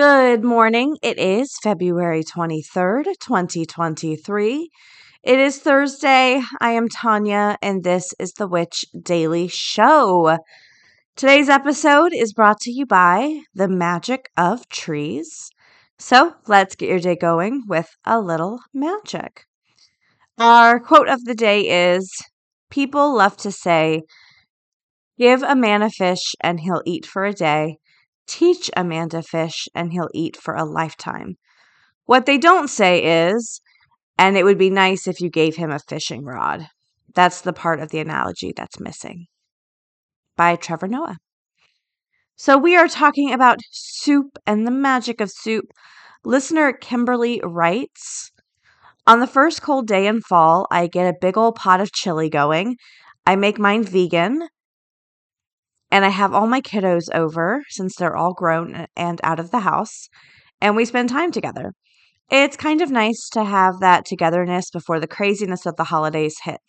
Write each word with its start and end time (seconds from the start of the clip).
Good 0.00 0.44
morning. 0.44 0.96
It 1.02 1.18
is 1.18 1.58
February 1.60 2.22
23rd, 2.22 3.06
2023. 3.18 4.70
It 5.24 5.38
is 5.40 5.58
Thursday. 5.58 6.40
I 6.60 6.70
am 6.70 6.88
Tanya, 6.88 7.58
and 7.60 7.82
this 7.82 8.14
is 8.20 8.34
the 8.34 8.46
Witch 8.46 8.84
Daily 9.02 9.48
Show. 9.48 10.38
Today's 11.16 11.48
episode 11.48 12.12
is 12.14 12.32
brought 12.32 12.60
to 12.60 12.70
you 12.70 12.86
by 12.86 13.40
the 13.56 13.66
magic 13.66 14.30
of 14.36 14.68
trees. 14.68 15.50
So 15.98 16.36
let's 16.46 16.76
get 16.76 16.90
your 16.90 17.00
day 17.00 17.16
going 17.16 17.64
with 17.66 17.88
a 18.04 18.20
little 18.20 18.60
magic. 18.72 19.46
Our 20.38 20.78
quote 20.78 21.08
of 21.08 21.24
the 21.24 21.34
day 21.34 21.96
is 21.96 22.08
People 22.70 23.16
love 23.16 23.36
to 23.38 23.50
say, 23.50 24.02
Give 25.18 25.42
a 25.42 25.56
man 25.56 25.82
a 25.82 25.90
fish 25.90 26.36
and 26.40 26.60
he'll 26.60 26.82
eat 26.86 27.04
for 27.04 27.24
a 27.24 27.32
day 27.32 27.78
Teach 28.28 28.70
a 28.76 28.84
man 28.84 29.08
to 29.08 29.22
fish, 29.22 29.68
and 29.74 29.92
he'll 29.92 30.10
eat 30.12 30.36
for 30.36 30.54
a 30.54 30.64
lifetime. 30.64 31.36
What 32.04 32.26
they 32.26 32.38
don't 32.38 32.68
say 32.68 33.28
is, 33.30 33.60
and 34.18 34.36
it 34.36 34.44
would 34.44 34.58
be 34.58 34.70
nice 34.70 35.08
if 35.08 35.20
you 35.20 35.30
gave 35.30 35.56
him 35.56 35.70
a 35.70 35.78
fishing 35.78 36.24
rod. 36.24 36.68
That's 37.14 37.40
the 37.40 37.54
part 37.54 37.80
of 37.80 37.90
the 37.90 38.00
analogy 38.00 38.52
that's 38.54 38.78
missing. 38.78 39.26
By 40.36 40.56
Trevor 40.56 40.88
Noah. 40.88 41.16
So, 42.36 42.56
we 42.58 42.76
are 42.76 42.86
talking 42.86 43.32
about 43.32 43.58
soup 43.72 44.38
and 44.46 44.66
the 44.66 44.70
magic 44.70 45.20
of 45.20 45.30
soup. 45.30 45.64
Listener 46.24 46.72
Kimberly 46.72 47.40
writes 47.42 48.30
On 49.06 49.20
the 49.20 49.26
first 49.26 49.62
cold 49.62 49.86
day 49.86 50.06
in 50.06 50.20
fall, 50.20 50.66
I 50.70 50.86
get 50.86 51.08
a 51.08 51.18
big 51.18 51.38
old 51.38 51.56
pot 51.56 51.80
of 51.80 51.92
chili 51.92 52.28
going. 52.28 52.76
I 53.26 53.36
make 53.36 53.58
mine 53.58 53.84
vegan 53.84 54.48
and 55.90 56.04
I 56.04 56.10
have 56.10 56.34
all 56.34 56.46
my 56.46 56.60
kiddos 56.60 57.04
over 57.14 57.62
since 57.68 57.96
they're 57.96 58.16
all 58.16 58.34
grown 58.34 58.86
and 58.96 59.20
out 59.22 59.40
of 59.40 59.50
the 59.50 59.60
house, 59.60 60.08
and 60.60 60.76
we 60.76 60.84
spend 60.84 61.08
time 61.08 61.32
together. 61.32 61.72
It's 62.30 62.56
kind 62.56 62.82
of 62.82 62.90
nice 62.90 63.28
to 63.30 63.44
have 63.44 63.80
that 63.80 64.04
togetherness 64.04 64.70
before 64.70 65.00
the 65.00 65.06
craziness 65.06 65.64
of 65.64 65.76
the 65.76 65.84
holidays 65.84 66.36
hit. 66.44 66.60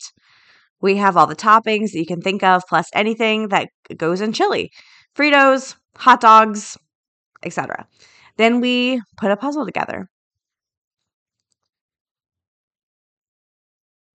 We 0.80 0.96
have 0.96 1.16
all 1.16 1.26
the 1.26 1.36
toppings 1.36 1.92
that 1.92 1.98
you 1.98 2.06
can 2.06 2.22
think 2.22 2.42
of, 2.42 2.62
plus 2.68 2.88
anything 2.94 3.48
that 3.48 3.68
goes 3.96 4.20
in 4.20 4.32
chili 4.32 4.70
Fritos, 5.16 5.74
hot 5.96 6.20
dogs, 6.20 6.78
etc. 7.42 7.86
Then 8.36 8.60
we 8.60 9.02
put 9.16 9.30
a 9.30 9.36
puzzle 9.36 9.66
together. 9.66 10.08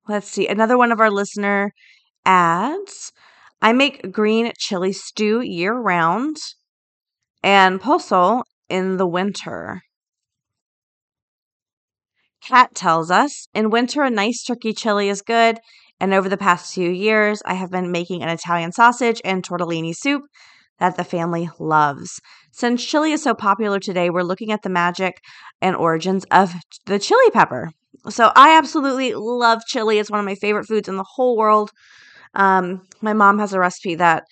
Let's 0.08 0.30
see. 0.30 0.48
Another 0.48 0.78
one 0.78 0.92
of 0.92 1.00
our 1.00 1.12
listener 1.12 1.72
ads 2.26 3.12
I 3.62 3.74
make 3.74 4.12
green 4.12 4.52
chili 4.58 4.94
stew 4.94 5.42
year 5.42 5.74
round 5.74 6.38
and 7.44 7.80
pozole 7.80 8.44
in 8.70 8.98
the 8.98 9.08
winter. 9.08 9.82
Kat 12.42 12.76
tells 12.76 13.10
us 13.10 13.48
in 13.54 13.70
winter, 13.70 14.04
a 14.04 14.10
nice 14.10 14.44
turkey 14.44 14.74
chili 14.74 15.10
is 15.10 15.22
good. 15.22 15.60
And 16.00 16.14
over 16.14 16.28
the 16.28 16.38
past 16.38 16.74
few 16.74 16.90
years, 16.90 17.42
I 17.46 17.54
have 17.54 17.72
been 17.72 17.92
making 17.92 18.22
an 18.22 18.30
Italian 18.30 18.72
sausage 18.72 19.22
and 19.24 19.44
tortellini 19.44 19.96
soup 19.96 20.24
that 20.80 20.98
the 20.98 21.04
family 21.04 21.50
loves. 21.58 22.20
Since 22.52 22.86
chili 22.86 23.14
is 23.14 23.24
so 23.24 23.34
popular 23.34 23.80
today, 23.80 24.10
we're 24.10 24.24
looking 24.24 24.52
at 24.52 24.62
the 24.62 24.70
magic 24.70 25.22
and 25.62 25.76
origins 25.76 26.26
of 26.32 26.54
the 26.86 27.00
chili 27.00 27.32
pepper. 27.32 27.72
So 28.10 28.32
I 28.36 28.58
absolutely 28.58 29.14
love 29.16 29.62
chili. 29.68 29.98
It's 30.00 30.12
one 30.12 30.20
of 30.20 30.26
my 30.26 30.36
favorite 30.36 30.68
foods 30.68 30.88
in 30.88 30.98
the 30.98 31.06
whole 31.16 31.38
world. 31.38 31.72
Um, 32.36 32.82
my 33.02 33.14
mom 33.14 33.40
has 33.40 33.54
a 33.54 33.60
recipe 33.60 33.96
that 33.96 34.24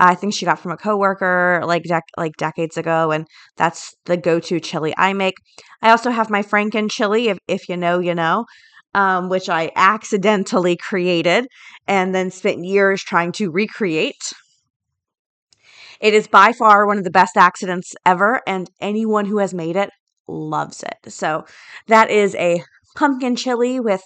I 0.00 0.14
think 0.14 0.34
she 0.34 0.46
got 0.46 0.58
from 0.58 0.72
a 0.72 0.76
coworker 0.76 1.62
like 1.64 1.84
dec- 1.84 2.00
like 2.16 2.32
decades 2.38 2.76
ago, 2.76 3.10
and 3.12 3.26
that's 3.56 3.94
the 4.06 4.16
go-to 4.16 4.60
chili 4.60 4.94
I 4.96 5.12
make. 5.12 5.34
I 5.82 5.90
also 5.90 6.10
have 6.10 6.30
my 6.30 6.42
Franken 6.42 6.90
chili, 6.90 7.28
if 7.28 7.38
if 7.48 7.68
you 7.68 7.76
know, 7.76 7.98
you 8.00 8.14
know, 8.14 8.46
um, 8.94 9.28
which 9.28 9.48
I 9.48 9.70
accidentally 9.76 10.76
created 10.88 11.46
and 11.86 12.14
then 12.14 12.30
spent 12.30 12.64
years 12.64 13.02
trying 13.02 13.32
to 13.32 13.50
recreate. 13.50 14.32
It 16.00 16.14
is 16.14 16.26
by 16.26 16.52
far 16.52 16.86
one 16.86 16.98
of 16.98 17.04
the 17.04 17.10
best 17.10 17.36
accidents 17.36 17.94
ever, 18.04 18.40
and 18.46 18.68
anyone 18.80 19.24
who 19.26 19.38
has 19.38 19.54
made 19.54 19.76
it 19.76 19.90
loves 20.28 20.82
it. 20.82 21.12
So 21.12 21.44
that 21.86 22.10
is 22.10 22.34
a 22.34 22.62
pumpkin 22.96 23.36
chili 23.36 23.80
with 23.80 24.02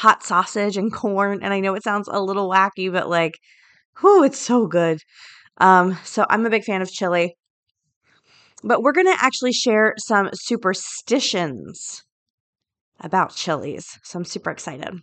hot 0.00 0.22
sausage 0.22 0.78
and 0.78 0.90
corn. 0.90 1.40
And 1.42 1.52
I 1.52 1.60
know 1.60 1.74
it 1.74 1.84
sounds 1.84 2.08
a 2.10 2.22
little 2.22 2.48
wacky, 2.48 2.90
but 2.90 3.10
like, 3.10 3.38
whew, 4.00 4.24
it's 4.24 4.38
so 4.38 4.66
good. 4.66 4.98
Um, 5.58 5.98
so 6.04 6.24
I'm 6.30 6.46
a 6.46 6.50
big 6.50 6.64
fan 6.64 6.80
of 6.80 6.90
chili. 6.90 7.36
But 8.64 8.82
we're 8.82 8.92
going 8.92 9.12
to 9.12 9.22
actually 9.24 9.52
share 9.52 9.94
some 9.98 10.30
superstitions 10.32 12.02
about 12.98 13.34
chilies. 13.34 13.98
So 14.02 14.18
I'm 14.18 14.24
super 14.24 14.50
excited. 14.50 15.00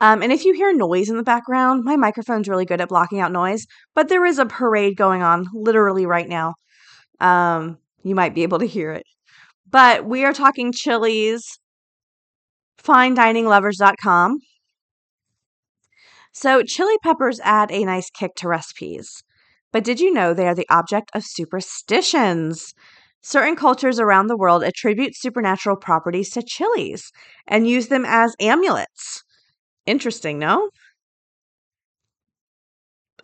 Um, 0.00 0.22
and 0.22 0.32
if 0.32 0.44
you 0.44 0.52
hear 0.52 0.74
noise 0.74 1.08
in 1.08 1.16
the 1.16 1.22
background, 1.22 1.84
my 1.84 1.96
microphone's 1.96 2.48
really 2.48 2.64
good 2.64 2.80
at 2.80 2.88
blocking 2.88 3.20
out 3.20 3.30
noise, 3.30 3.66
but 3.94 4.08
there 4.08 4.26
is 4.26 4.40
a 4.40 4.46
parade 4.46 4.96
going 4.96 5.22
on 5.22 5.46
literally 5.52 6.06
right 6.06 6.28
now. 6.28 6.54
Um, 7.20 7.78
you 8.02 8.16
might 8.16 8.34
be 8.34 8.42
able 8.42 8.58
to 8.58 8.66
hear 8.66 8.90
it. 8.90 9.04
But 9.70 10.04
we 10.04 10.24
are 10.24 10.32
talking 10.32 10.72
chilies 10.72 11.60
finedininglovers.com. 12.82 14.38
So, 16.32 16.62
chili 16.62 16.96
peppers 17.02 17.40
add 17.44 17.70
a 17.70 17.84
nice 17.84 18.10
kick 18.10 18.34
to 18.36 18.48
recipes. 18.48 19.22
But 19.70 19.84
did 19.84 20.00
you 20.00 20.12
know 20.12 20.32
they 20.32 20.48
are 20.48 20.54
the 20.54 20.68
object 20.70 21.10
of 21.14 21.24
superstitions? 21.24 22.74
Certain 23.22 23.54
cultures 23.54 24.00
around 24.00 24.26
the 24.26 24.36
world 24.36 24.62
attribute 24.62 25.14
supernatural 25.14 25.76
properties 25.76 26.30
to 26.30 26.42
chilies 26.42 27.12
and 27.46 27.68
use 27.68 27.88
them 27.88 28.04
as 28.06 28.34
amulets. 28.40 29.22
Interesting, 29.86 30.38
no? 30.38 30.70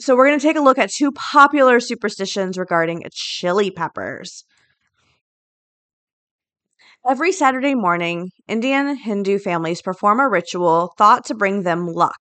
So, 0.00 0.14
we're 0.14 0.28
going 0.28 0.38
to 0.38 0.46
take 0.46 0.56
a 0.56 0.62
look 0.62 0.78
at 0.78 0.90
two 0.90 1.10
popular 1.12 1.80
superstitions 1.80 2.58
regarding 2.58 3.02
chili 3.12 3.70
peppers. 3.70 4.44
Every 7.06 7.32
Saturday 7.32 7.74
morning, 7.74 8.32
Indian 8.48 8.96
Hindu 8.96 9.38
families 9.38 9.80
perform 9.80 10.20
a 10.20 10.28
ritual 10.28 10.92
thought 10.98 11.24
to 11.26 11.34
bring 11.34 11.62
them 11.62 11.86
luck. 11.86 12.20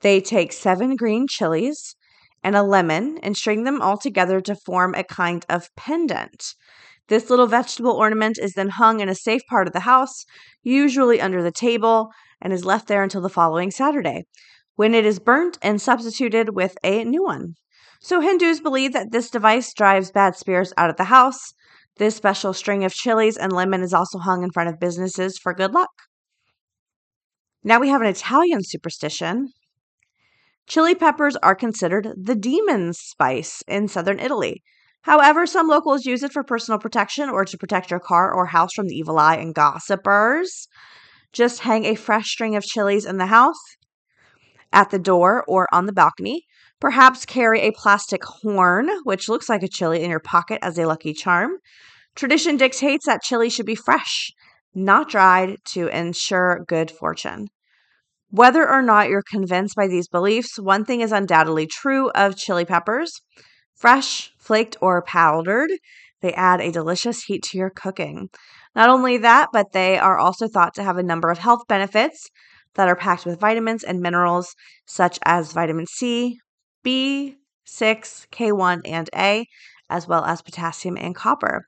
They 0.00 0.20
take 0.20 0.52
seven 0.52 0.96
green 0.96 1.26
chilies 1.28 1.94
and 2.42 2.56
a 2.56 2.62
lemon 2.62 3.18
and 3.22 3.36
string 3.36 3.64
them 3.64 3.80
all 3.80 3.96
together 3.96 4.40
to 4.42 4.56
form 4.56 4.94
a 4.94 5.04
kind 5.04 5.46
of 5.48 5.70
pendant. 5.76 6.54
This 7.08 7.30
little 7.30 7.46
vegetable 7.46 7.92
ornament 7.92 8.38
is 8.38 8.52
then 8.52 8.70
hung 8.70 9.00
in 9.00 9.08
a 9.08 9.14
safe 9.14 9.42
part 9.48 9.66
of 9.66 9.72
the 9.72 9.80
house, 9.80 10.26
usually 10.62 11.20
under 11.20 11.42
the 11.42 11.52
table, 11.52 12.10
and 12.40 12.52
is 12.52 12.64
left 12.64 12.88
there 12.88 13.04
until 13.04 13.22
the 13.22 13.30
following 13.30 13.70
Saturday, 13.70 14.24
when 14.74 14.94
it 14.94 15.06
is 15.06 15.20
burnt 15.20 15.58
and 15.62 15.80
substituted 15.80 16.54
with 16.54 16.76
a 16.82 17.04
new 17.04 17.22
one. 17.22 17.54
So 18.00 18.20
Hindus 18.20 18.60
believe 18.60 18.92
that 18.92 19.12
this 19.12 19.30
device 19.30 19.72
drives 19.72 20.10
bad 20.10 20.36
spirits 20.36 20.72
out 20.76 20.90
of 20.90 20.96
the 20.96 21.04
house 21.04 21.54
this 21.96 22.16
special 22.16 22.52
string 22.52 22.84
of 22.84 22.92
chilies 22.92 23.36
and 23.36 23.52
lemon 23.52 23.82
is 23.82 23.92
also 23.92 24.18
hung 24.18 24.42
in 24.42 24.50
front 24.50 24.68
of 24.68 24.80
businesses 24.80 25.38
for 25.38 25.54
good 25.54 25.72
luck. 25.72 25.90
Now 27.64 27.78
we 27.78 27.88
have 27.88 28.00
an 28.00 28.08
Italian 28.08 28.60
superstition. 28.62 29.48
Chili 30.66 30.94
peppers 30.94 31.36
are 31.36 31.54
considered 31.54 32.08
the 32.16 32.34
demon's 32.34 32.98
spice 32.98 33.62
in 33.68 33.88
southern 33.88 34.18
Italy. 34.18 34.62
However, 35.02 35.46
some 35.46 35.68
locals 35.68 36.06
use 36.06 36.22
it 36.22 36.32
for 36.32 36.44
personal 36.44 36.78
protection 36.78 37.28
or 37.28 37.44
to 37.44 37.58
protect 37.58 37.90
your 37.90 38.00
car 38.00 38.32
or 38.32 38.46
house 38.46 38.72
from 38.72 38.86
the 38.86 38.94
evil 38.94 39.18
eye 39.18 39.36
and 39.36 39.54
gossipers. 39.54 40.68
Just 41.32 41.60
hang 41.60 41.84
a 41.84 41.94
fresh 41.94 42.30
string 42.30 42.54
of 42.56 42.62
chilies 42.62 43.04
in 43.04 43.18
the 43.18 43.26
house, 43.26 43.60
at 44.72 44.90
the 44.90 44.98
door, 44.98 45.44
or 45.48 45.66
on 45.72 45.86
the 45.86 45.92
balcony. 45.92 46.44
Perhaps 46.82 47.26
carry 47.26 47.60
a 47.60 47.70
plastic 47.70 48.24
horn, 48.24 48.90
which 49.04 49.28
looks 49.28 49.48
like 49.48 49.62
a 49.62 49.68
chili, 49.68 50.02
in 50.02 50.10
your 50.10 50.18
pocket 50.18 50.58
as 50.62 50.76
a 50.76 50.84
lucky 50.84 51.14
charm. 51.14 51.58
Tradition 52.16 52.56
dictates 52.56 53.06
that 53.06 53.22
chili 53.22 53.48
should 53.48 53.66
be 53.66 53.76
fresh, 53.76 54.32
not 54.74 55.08
dried, 55.08 55.58
to 55.66 55.86
ensure 55.96 56.64
good 56.66 56.90
fortune. 56.90 57.46
Whether 58.30 58.68
or 58.68 58.82
not 58.82 59.08
you're 59.08 59.22
convinced 59.22 59.76
by 59.76 59.86
these 59.86 60.08
beliefs, 60.08 60.58
one 60.58 60.84
thing 60.84 61.02
is 61.02 61.12
undoubtedly 61.12 61.68
true 61.68 62.10
of 62.16 62.36
chili 62.36 62.64
peppers 62.64 63.12
fresh, 63.76 64.32
flaked, 64.36 64.76
or 64.80 65.02
powdered. 65.02 65.70
They 66.20 66.32
add 66.32 66.60
a 66.60 66.72
delicious 66.72 67.22
heat 67.22 67.44
to 67.44 67.58
your 67.58 67.70
cooking. 67.70 68.28
Not 68.74 68.90
only 68.90 69.18
that, 69.18 69.50
but 69.52 69.70
they 69.70 69.98
are 69.98 70.18
also 70.18 70.48
thought 70.48 70.74
to 70.74 70.82
have 70.82 70.98
a 70.98 71.04
number 71.04 71.30
of 71.30 71.38
health 71.38 71.62
benefits 71.68 72.28
that 72.74 72.88
are 72.88 72.96
packed 72.96 73.24
with 73.24 73.38
vitamins 73.38 73.84
and 73.84 74.00
minerals 74.00 74.56
such 74.84 75.20
as 75.24 75.52
vitamin 75.52 75.86
C, 75.86 76.40
B6, 76.84 77.36
K1, 77.66 78.80
and 78.84 79.10
A, 79.14 79.46
as 79.90 80.08
well 80.08 80.24
as 80.24 80.42
potassium 80.42 80.96
and 80.96 81.14
copper. 81.14 81.66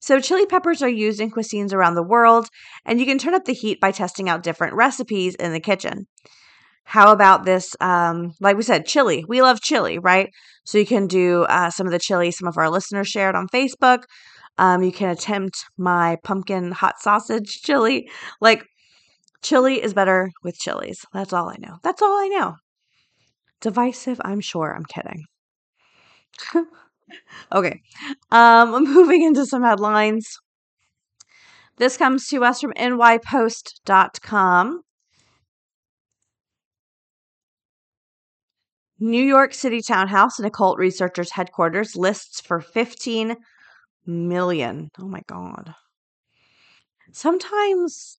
So, 0.00 0.20
chili 0.20 0.46
peppers 0.46 0.80
are 0.80 0.88
used 0.88 1.20
in 1.20 1.30
cuisines 1.30 1.72
around 1.72 1.94
the 1.94 2.02
world, 2.02 2.48
and 2.84 3.00
you 3.00 3.06
can 3.06 3.18
turn 3.18 3.34
up 3.34 3.46
the 3.46 3.52
heat 3.52 3.80
by 3.80 3.90
testing 3.90 4.28
out 4.28 4.44
different 4.44 4.74
recipes 4.74 5.34
in 5.34 5.52
the 5.52 5.60
kitchen. 5.60 6.06
How 6.84 7.12
about 7.12 7.44
this? 7.44 7.74
Um, 7.80 8.32
like 8.40 8.56
we 8.56 8.62
said, 8.62 8.86
chili. 8.86 9.24
We 9.28 9.42
love 9.42 9.60
chili, 9.60 9.98
right? 9.98 10.30
So, 10.64 10.78
you 10.78 10.86
can 10.86 11.08
do 11.08 11.42
uh, 11.44 11.70
some 11.70 11.86
of 11.86 11.92
the 11.92 11.98
chili 11.98 12.30
some 12.30 12.46
of 12.46 12.56
our 12.56 12.70
listeners 12.70 13.08
shared 13.08 13.34
on 13.34 13.48
Facebook. 13.48 14.04
Um, 14.56 14.82
you 14.82 14.92
can 14.92 15.10
attempt 15.10 15.64
my 15.76 16.16
pumpkin 16.22 16.72
hot 16.72 17.00
sausage 17.00 17.62
chili. 17.62 18.08
Like, 18.40 18.64
chili 19.42 19.82
is 19.82 19.94
better 19.94 20.30
with 20.44 20.58
chilies. 20.58 21.04
That's 21.12 21.32
all 21.32 21.48
I 21.48 21.56
know. 21.58 21.78
That's 21.82 22.02
all 22.02 22.16
I 22.20 22.28
know. 22.28 22.54
Divisive, 23.60 24.20
I'm 24.24 24.40
sure. 24.40 24.74
I'm 24.74 24.84
kidding. 24.84 25.24
okay. 27.52 27.80
Um, 28.30 28.84
moving 28.84 29.22
into 29.22 29.46
some 29.46 29.62
headlines. 29.62 30.38
This 31.76 31.96
comes 31.96 32.26
to 32.28 32.44
us 32.44 32.60
from 32.60 32.72
nypost.com. 32.72 33.22
New 39.00 39.24
York 39.24 39.54
City 39.54 39.80
townhouse 39.80 40.40
in 40.40 40.44
occult 40.44 40.76
researchers 40.76 41.30
headquarters 41.32 41.94
lists 41.94 42.40
for 42.40 42.60
15 42.60 43.36
million. 44.06 44.90
Oh 44.98 45.06
my 45.06 45.20
god. 45.28 45.74
Sometimes 47.12 48.18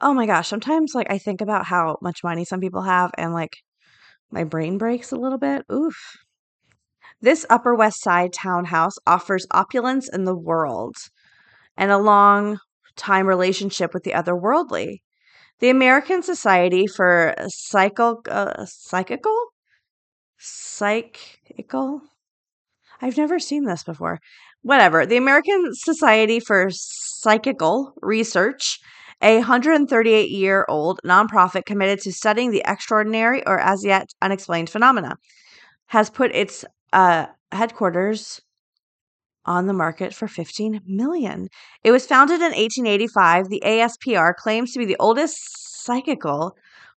oh 0.00 0.14
my 0.14 0.26
gosh, 0.26 0.48
sometimes 0.48 0.94
like 0.94 1.10
I 1.10 1.18
think 1.18 1.40
about 1.40 1.66
how 1.66 1.98
much 2.00 2.24
money 2.24 2.44
some 2.44 2.60
people 2.60 2.82
have 2.82 3.10
and 3.18 3.34
like 3.34 3.58
my 4.30 4.44
brain 4.44 4.78
breaks 4.78 5.12
a 5.12 5.16
little 5.16 5.38
bit. 5.38 5.64
Oof. 5.72 5.96
This 7.20 7.44
Upper 7.50 7.74
West 7.74 8.00
Side 8.02 8.32
townhouse 8.32 8.94
offers 9.06 9.46
opulence 9.50 10.08
in 10.08 10.24
the 10.24 10.36
world 10.36 10.96
and 11.76 11.90
a 11.90 11.98
long 11.98 12.58
time 12.96 13.26
relationship 13.26 13.94
with 13.94 14.04
the 14.04 14.12
otherworldly. 14.12 14.98
The 15.60 15.70
American 15.70 16.22
Society 16.22 16.86
for 16.86 17.34
Psycho, 17.48 18.22
uh, 18.30 18.64
Psychical? 18.66 19.36
Psychical? 20.38 22.02
I've 23.00 23.16
never 23.16 23.38
seen 23.38 23.64
this 23.64 23.82
before. 23.82 24.20
Whatever. 24.62 25.06
The 25.06 25.16
American 25.16 25.70
Society 25.72 26.40
for 26.40 26.68
Psychical 26.70 27.94
Research, 28.02 28.78
a 29.20 29.38
138 29.38 30.30
year 30.30 30.64
old 30.68 31.00
nonprofit 31.04 31.64
committed 31.64 32.00
to 32.00 32.12
studying 32.12 32.50
the 32.50 32.62
extraordinary 32.64 33.46
or 33.46 33.58
as 33.58 33.84
yet 33.84 34.12
unexplained 34.22 34.70
phenomena, 34.70 35.16
has 35.86 36.10
put 36.10 36.34
its 36.34 36.64
uh, 36.92 37.26
headquarters 37.52 38.40
on 39.44 39.66
the 39.66 39.72
market 39.72 40.14
for 40.14 40.28
15 40.28 40.82
million. 40.86 41.48
It 41.82 41.90
was 41.90 42.06
founded 42.06 42.36
in 42.36 42.52
1885. 42.52 43.48
The 43.48 43.62
ASPR 43.64 44.34
claims 44.36 44.72
to 44.72 44.78
be 44.78 44.84
the 44.84 44.96
oldest 44.98 45.84
psychical 45.84 46.56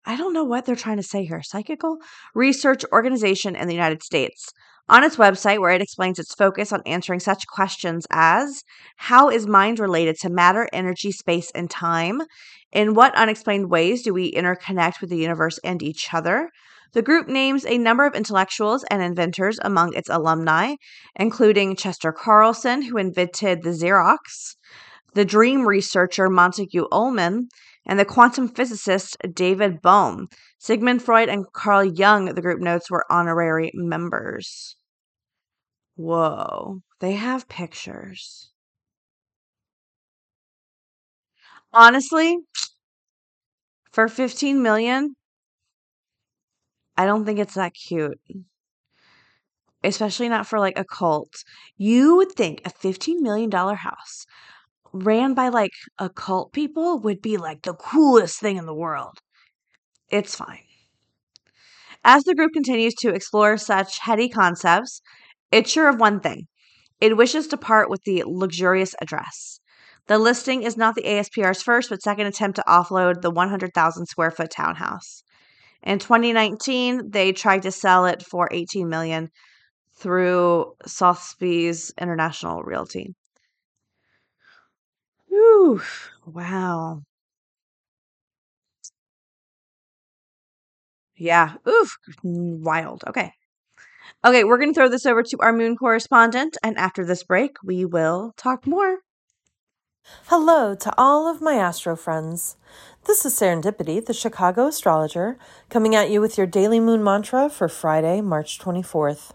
I 0.08 0.16
don't 0.16 0.32
know 0.32 0.44
what 0.44 0.64
they're 0.64 0.74
trying 0.74 0.96
to 0.96 1.02
say 1.02 1.26
here. 1.26 1.42
Psychical 1.42 1.98
research 2.34 2.82
organization 2.92 3.54
in 3.54 3.68
the 3.68 3.74
United 3.74 4.02
States. 4.02 4.54
On 4.90 5.04
its 5.04 5.16
website, 5.16 5.60
where 5.60 5.72
it 5.72 5.82
explains 5.82 6.18
its 6.18 6.34
focus 6.34 6.72
on 6.72 6.80
answering 6.86 7.20
such 7.20 7.46
questions 7.46 8.06
as 8.10 8.64
How 8.96 9.28
is 9.28 9.46
mind 9.46 9.78
related 9.78 10.18
to 10.20 10.30
matter, 10.30 10.66
energy, 10.72 11.12
space, 11.12 11.50
and 11.54 11.70
time? 11.70 12.22
In 12.72 12.94
what 12.94 13.14
unexplained 13.14 13.70
ways 13.70 14.02
do 14.02 14.14
we 14.14 14.32
interconnect 14.32 15.02
with 15.02 15.10
the 15.10 15.18
universe 15.18 15.58
and 15.62 15.82
each 15.82 16.14
other? 16.14 16.48
The 16.94 17.02
group 17.02 17.28
names 17.28 17.66
a 17.66 17.76
number 17.76 18.06
of 18.06 18.14
intellectuals 18.14 18.82
and 18.90 19.02
inventors 19.02 19.58
among 19.60 19.92
its 19.92 20.08
alumni, 20.08 20.76
including 21.14 21.76
Chester 21.76 22.10
Carlson, 22.10 22.80
who 22.80 22.96
invented 22.96 23.62
the 23.62 23.70
Xerox, 23.70 24.56
the 25.12 25.26
dream 25.26 25.68
researcher 25.68 26.30
Montague 26.30 26.86
Ullman, 26.90 27.48
and 27.84 27.98
the 27.98 28.06
quantum 28.06 28.48
physicist 28.48 29.18
David 29.34 29.82
Bohm. 29.82 30.28
Sigmund 30.58 31.02
Freud 31.02 31.28
and 31.28 31.44
Carl 31.52 31.84
Jung, 31.84 32.34
the 32.34 32.42
group 32.42 32.60
notes, 32.60 32.90
were 32.90 33.04
honorary 33.10 33.70
members. 33.74 34.76
Whoa, 35.98 36.80
they 37.00 37.12
have 37.16 37.46
pictures. 37.46 38.52
Honestly, 41.72 42.38
for 43.90 44.06
15 44.06 44.62
million, 44.62 45.16
I 46.98 47.06
don't 47.06 47.24
think 47.24 47.38
it's 47.38 47.54
that 47.54 47.72
cute. 47.74 48.20
Especially 49.82 50.28
not 50.28 50.46
for 50.46 50.60
like 50.60 50.78
a 50.78 50.84
cult. 50.84 51.42
You 51.76 52.14
would 52.16 52.30
think 52.30 52.62
a 52.64 52.70
$15 52.70 53.20
million 53.20 53.50
house 53.50 54.24
ran 54.92 55.34
by 55.34 55.48
like 55.48 55.72
occult 55.98 56.52
people 56.52 56.98
would 57.00 57.22
be 57.22 57.36
like 57.38 57.62
the 57.62 57.74
coolest 57.74 58.40
thing 58.40 58.56
in 58.56 58.66
the 58.66 58.74
world. 58.74 59.18
It's 60.10 60.36
fine. 60.36 60.64
As 62.02 62.24
the 62.24 62.34
group 62.34 62.52
continues 62.52 62.92
to 62.96 63.14
explore 63.14 63.56
such 63.56 64.00
heady 64.00 64.28
concepts, 64.28 65.00
it's 65.52 65.70
sure 65.70 65.88
of 65.88 66.00
one 66.00 66.20
thing 66.20 66.46
it 67.00 67.16
wishes 67.16 67.48
to 67.48 67.56
part 67.56 67.90
with 67.90 68.02
the 68.04 68.24
luxurious 68.26 68.94
address. 69.00 69.60
The 70.08 70.18
listing 70.18 70.62
is 70.64 70.76
not 70.76 70.94
the 70.96 71.06
ASPR's 71.06 71.62
first 71.62 71.90
but 71.90 72.02
second 72.02 72.26
attempt 72.26 72.56
to 72.56 72.64
offload 72.68 73.22
the 73.22 73.30
100,000 73.30 74.06
square 74.06 74.30
foot 74.30 74.50
townhouse. 74.50 75.22
In 75.82 75.98
2019, 75.98 77.10
they 77.10 77.32
tried 77.32 77.62
to 77.62 77.72
sell 77.72 78.06
it 78.06 78.22
for 78.22 78.48
18 78.52 78.88
million 78.88 79.30
through 79.96 80.74
Sotheby's 80.86 81.92
International 81.98 82.62
Realty. 82.62 83.14
Whew, 85.28 85.80
wow. 86.26 87.02
Yeah, 91.16 91.56
oof, 91.68 91.98
wild. 92.24 93.04
Okay. 93.06 93.32
Okay, 94.24 94.44
we're 94.44 94.58
going 94.58 94.70
to 94.70 94.74
throw 94.74 94.88
this 94.88 95.06
over 95.06 95.22
to 95.22 95.38
our 95.40 95.52
moon 95.52 95.76
correspondent, 95.76 96.56
and 96.62 96.76
after 96.76 97.04
this 97.04 97.22
break, 97.22 97.56
we 97.62 97.84
will 97.84 98.34
talk 98.36 98.66
more. 98.66 98.98
Hello 100.26 100.74
to 100.74 100.92
all 100.96 101.28
of 101.28 101.42
my 101.42 101.54
astro 101.54 101.94
friends. 101.94 102.56
This 103.06 103.24
is 103.24 103.34
Serendipity, 103.34 104.04
the 104.04 104.14
Chicago 104.14 104.66
astrologer, 104.66 105.38
coming 105.68 105.94
at 105.94 106.10
you 106.10 106.20
with 106.20 106.38
your 106.38 106.46
daily 106.46 106.80
moon 106.80 107.04
mantra 107.04 107.48
for 107.48 107.68
Friday, 107.68 108.20
March 108.20 108.58
24th. 108.58 109.32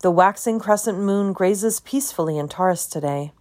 The 0.00 0.10
waxing 0.10 0.58
crescent 0.58 0.98
moon 0.98 1.32
grazes 1.32 1.80
peacefully 1.80 2.38
in 2.38 2.48
Taurus 2.48 2.86
today. 2.86 3.32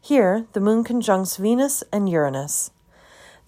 Here, 0.00 0.46
the 0.52 0.60
moon 0.60 0.82
conjuncts 0.82 1.36
Venus 1.36 1.84
and 1.92 2.08
Uranus. 2.08 2.70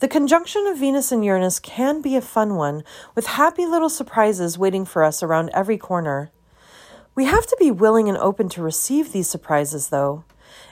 The 0.02 0.08
conjunction 0.08 0.66
of 0.66 0.78
Venus 0.78 1.12
and 1.12 1.24
Uranus 1.24 1.60
can 1.60 2.02
be 2.02 2.16
a 2.16 2.20
fun 2.20 2.56
one, 2.56 2.82
with 3.14 3.38
happy 3.38 3.64
little 3.66 3.88
surprises 3.88 4.58
waiting 4.58 4.84
for 4.84 5.04
us 5.04 5.22
around 5.22 5.50
every 5.54 5.78
corner. 5.78 6.32
We 7.14 7.26
have 7.26 7.46
to 7.46 7.56
be 7.56 7.70
willing 7.70 8.08
and 8.08 8.18
open 8.18 8.48
to 8.48 8.62
receive 8.64 9.12
these 9.12 9.30
surprises, 9.30 9.90
though. 9.90 10.24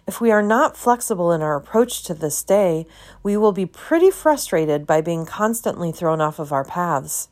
If 0.04 0.20
we 0.20 0.32
are 0.32 0.42
not 0.42 0.76
flexible 0.76 1.30
in 1.30 1.42
our 1.42 1.54
approach 1.54 2.02
to 2.06 2.14
this 2.14 2.42
day, 2.42 2.88
we 3.22 3.36
will 3.36 3.52
be 3.52 3.66
pretty 3.66 4.10
frustrated 4.10 4.84
by 4.84 5.00
being 5.00 5.24
constantly 5.24 5.92
thrown 5.92 6.20
off 6.20 6.40
of 6.40 6.52
our 6.52 6.64
paths. 6.64 7.28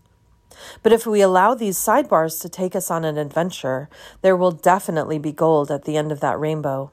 But 0.85 0.93
if 0.93 1.05
we 1.05 1.21
allow 1.21 1.57
these 1.57 1.77
sidebars 1.77 2.41
to 2.43 2.49
take 2.49 2.77
us 2.77 2.93
on 2.93 3.05
an 3.05 3.19
adventure, 3.19 3.89
there 4.23 4.37
will 4.37 4.53
definitely 4.53 5.19
be 5.19 5.33
gold 5.33 5.73
at 5.73 5.85
the 5.85 5.97
end 5.97 6.13
of 6.13 6.21
that 6.21 6.39
rainbow. 6.39 6.93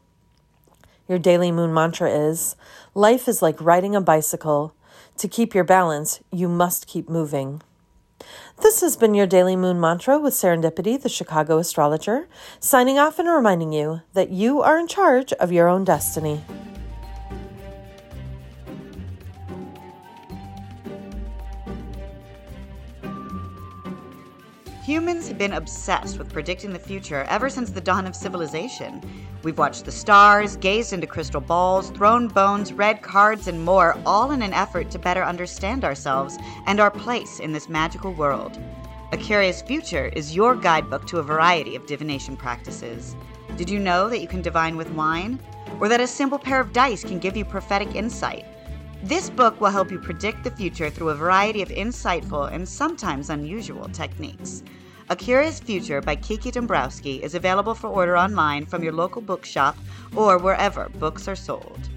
Your 1.08 1.20
daily 1.20 1.52
moon 1.52 1.72
mantra 1.72 2.10
is 2.10 2.56
Life 2.96 3.28
is 3.28 3.44
like 3.44 3.62
riding 3.62 3.96
a 3.96 4.02
bicycle. 4.02 4.74
To 5.20 5.30
keep 5.30 5.56
your 5.56 5.64
balance, 5.64 6.20
you 6.30 6.50
must 6.50 6.88
keep 6.88 7.10
moving. 7.10 7.62
This 8.62 8.82
has 8.82 8.98
been 8.98 9.14
your 9.14 9.28
daily 9.28 9.56
moon 9.56 9.80
mantra 9.80 10.20
with 10.20 10.34
Serendipity, 10.34 11.02
the 11.02 11.08
Chicago 11.08 11.58
astrologer, 11.58 12.28
signing 12.60 13.00
off 13.00 13.18
and 13.18 13.30
reminding 13.30 13.72
you 13.72 14.02
that 14.14 14.30
you 14.30 14.62
are 14.62 14.78
in 14.78 14.88
charge 14.88 15.32
of 15.34 15.54
your 15.54 15.70
own 15.70 15.86
destiny. 15.86 16.42
Humans 24.86 25.30
have 25.30 25.40
been 25.40 25.54
obsessed 25.54 26.20
with 26.20 26.32
predicting 26.32 26.72
the 26.72 26.78
future 26.78 27.26
ever 27.28 27.50
since 27.50 27.72
the 27.72 27.82
dawn 27.82 28.06
of 28.06 28.16
civilization. 28.16 29.02
We've 29.42 29.58
watched 29.58 29.86
the 29.86 29.92
stars, 29.92 30.58
gazed 30.58 30.94
into 30.94 31.08
crystal 31.08 31.42
balls, 31.42 31.90
thrown 31.90 32.28
bones, 32.28 32.72
read 32.72 33.02
cards, 33.02 33.48
and 33.48 33.66
more, 33.66 33.98
all 34.06 34.30
in 34.30 34.44
an 34.44 34.54
effort 34.54 34.92
to 34.92 35.00
better 35.00 35.24
understand 35.24 35.84
ourselves 35.84 36.38
and 36.68 36.80
our 36.80 36.92
place 36.92 37.40
in 37.40 37.52
this 37.52 37.68
magical 37.68 38.14
world. 38.14 38.60
A 39.12 39.18
Curious 39.18 39.64
Future 39.64 40.12
is 40.16 40.36
your 40.36 40.56
guidebook 40.56 41.08
to 41.08 41.18
a 41.18 41.24
variety 41.24 41.76
of 41.76 41.88
divination 41.88 42.38
practices. 42.38 43.16
Did 43.58 43.72
you 43.72 43.80
know 43.80 44.08
that 44.08 44.22
you 44.22 44.28
can 44.28 44.44
divine 44.44 44.78
with 44.78 44.92
wine? 44.92 45.40
Or 45.80 45.90
that 45.90 46.00
a 46.00 46.06
simple 46.06 46.38
pair 46.38 46.60
of 46.62 46.74
dice 46.74 47.04
can 47.04 47.18
give 47.18 47.36
you 47.36 47.44
prophetic 47.44 47.96
insight? 47.96 48.46
This 49.06 49.30
book 49.30 49.62
will 49.62 49.70
help 49.70 49.92
you 49.92 50.00
predict 50.00 50.44
the 50.44 50.50
future 50.50 50.90
through 50.90 51.10
a 51.10 51.14
variety 51.14 51.62
of 51.62 51.70
insightful 51.70 52.52
and 52.52 52.68
sometimes 52.68 53.30
unusual 53.30 53.88
techniques. 53.90 54.64
A 55.12 55.16
Curious 55.16 55.60
Future 55.60 56.02
by 56.02 56.16
Kiki 56.16 56.50
Dombrowski 56.50 57.22
is 57.22 57.36
available 57.36 57.76
for 57.76 57.86
order 57.86 58.18
online 58.18 58.66
from 58.66 58.82
your 58.82 58.94
local 58.94 59.22
bookshop 59.22 59.78
or 60.16 60.40
wherever 60.40 60.90
books 60.98 61.28
are 61.28 61.36
sold. 61.36 61.88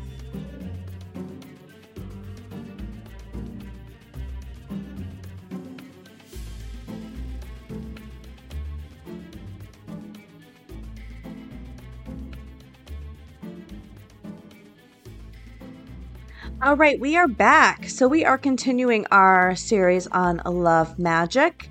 All 16.60 16.76
right, 16.76 16.98
we 16.98 17.16
are 17.16 17.28
back. 17.28 17.88
So, 17.88 18.08
we 18.08 18.24
are 18.24 18.36
continuing 18.36 19.06
our 19.12 19.54
series 19.54 20.08
on 20.08 20.42
love 20.44 20.98
magic. 20.98 21.68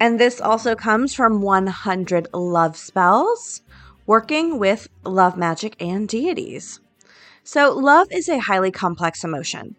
And 0.00 0.20
this 0.20 0.38
also 0.38 0.74
comes 0.74 1.14
from 1.14 1.40
100 1.40 2.28
Love 2.34 2.76
Spells, 2.76 3.62
working 4.04 4.58
with 4.58 4.86
love 5.02 5.38
magic 5.38 5.80
and 5.80 6.06
deities. 6.06 6.78
So, 7.42 7.72
love 7.72 8.08
is 8.10 8.28
a 8.28 8.38
highly 8.38 8.70
complex 8.70 9.24
emotion. 9.24 9.76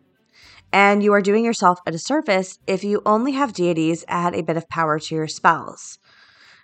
And 0.73 1.03
you 1.03 1.13
are 1.13 1.21
doing 1.21 1.45
yourself 1.45 1.79
a 1.85 1.91
disservice 1.91 2.57
if 2.65 2.83
you 2.83 3.03
only 3.05 3.33
have 3.33 3.53
deities 3.53 4.03
add 4.07 4.33
a 4.33 4.41
bit 4.41 4.57
of 4.57 4.67
power 4.67 4.97
to 4.97 5.15
your 5.15 5.27
spells. 5.27 5.99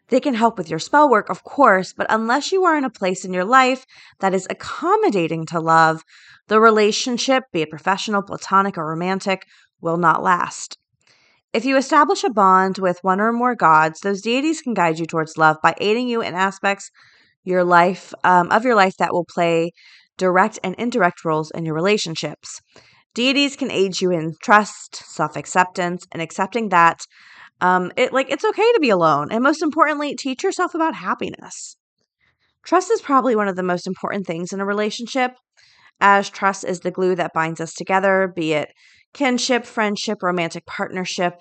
They 0.09 0.19
can 0.19 0.35
help 0.35 0.57
with 0.57 0.69
your 0.69 0.79
spell 0.79 1.09
work, 1.09 1.29
of 1.29 1.43
course, 1.43 1.93
but 1.93 2.07
unless 2.09 2.51
you 2.51 2.63
are 2.63 2.77
in 2.77 2.83
a 2.83 2.89
place 2.89 3.25
in 3.25 3.33
your 3.33 3.45
life 3.45 3.85
that 4.19 4.33
is 4.33 4.47
accommodating 4.49 5.45
to 5.47 5.59
love, 5.59 6.03
the 6.47 6.59
relationship, 6.59 7.43
be 7.51 7.61
it 7.63 7.71
professional, 7.71 8.21
platonic, 8.21 8.77
or 8.77 8.87
romantic, 8.87 9.43
will 9.81 9.97
not 9.97 10.21
last. 10.21 10.77
If 11.53 11.65
you 11.65 11.77
establish 11.77 12.23
a 12.23 12.29
bond 12.29 12.77
with 12.77 12.99
one 13.01 13.19
or 13.19 13.31
more 13.31 13.55
gods, 13.55 14.01
those 14.01 14.21
deities 14.21 14.61
can 14.61 14.73
guide 14.73 14.99
you 14.99 15.05
towards 15.05 15.37
love 15.37 15.57
by 15.63 15.73
aiding 15.79 16.07
you 16.07 16.21
in 16.21 16.35
aspects 16.35 16.91
your 17.43 17.63
life 17.63 18.13
um, 18.23 18.51
of 18.51 18.65
your 18.65 18.75
life 18.75 18.97
that 18.97 19.13
will 19.13 19.25
play 19.25 19.71
direct 20.17 20.59
and 20.63 20.75
indirect 20.75 21.23
roles 21.23 21.51
in 21.51 21.65
your 21.65 21.75
relationships. 21.75 22.61
Deities 23.13 23.55
can 23.55 23.71
aid 23.71 24.01
you 24.01 24.11
in 24.11 24.35
trust, 24.43 24.95
self-acceptance, 24.95 26.05
and 26.11 26.21
accepting 26.21 26.69
that 26.69 26.99
um, 27.61 27.91
it 27.95 28.13
like 28.13 28.29
it's 28.29 28.45
okay 28.45 28.71
to 28.73 28.79
be 28.79 28.89
alone, 28.89 29.31
and 29.31 29.43
most 29.43 29.61
importantly, 29.61 30.15
teach 30.15 30.43
yourself 30.43 30.75
about 30.75 30.95
happiness. 30.95 31.77
Trust 32.63 32.91
is 32.91 33.01
probably 33.01 33.35
one 33.35 33.47
of 33.47 33.55
the 33.55 33.63
most 33.63 33.87
important 33.87 34.25
things 34.25 34.51
in 34.51 34.59
a 34.59 34.65
relationship 34.65 35.33
as 36.01 36.29
trust 36.29 36.65
is 36.65 36.81
the 36.81 36.91
glue 36.91 37.15
that 37.15 37.33
binds 37.33 37.61
us 37.61 37.73
together, 37.73 38.31
be 38.35 38.53
it 38.53 38.69
kinship, 39.13 39.65
friendship, 39.65 40.21
romantic 40.21 40.65
partnership. 40.65 41.35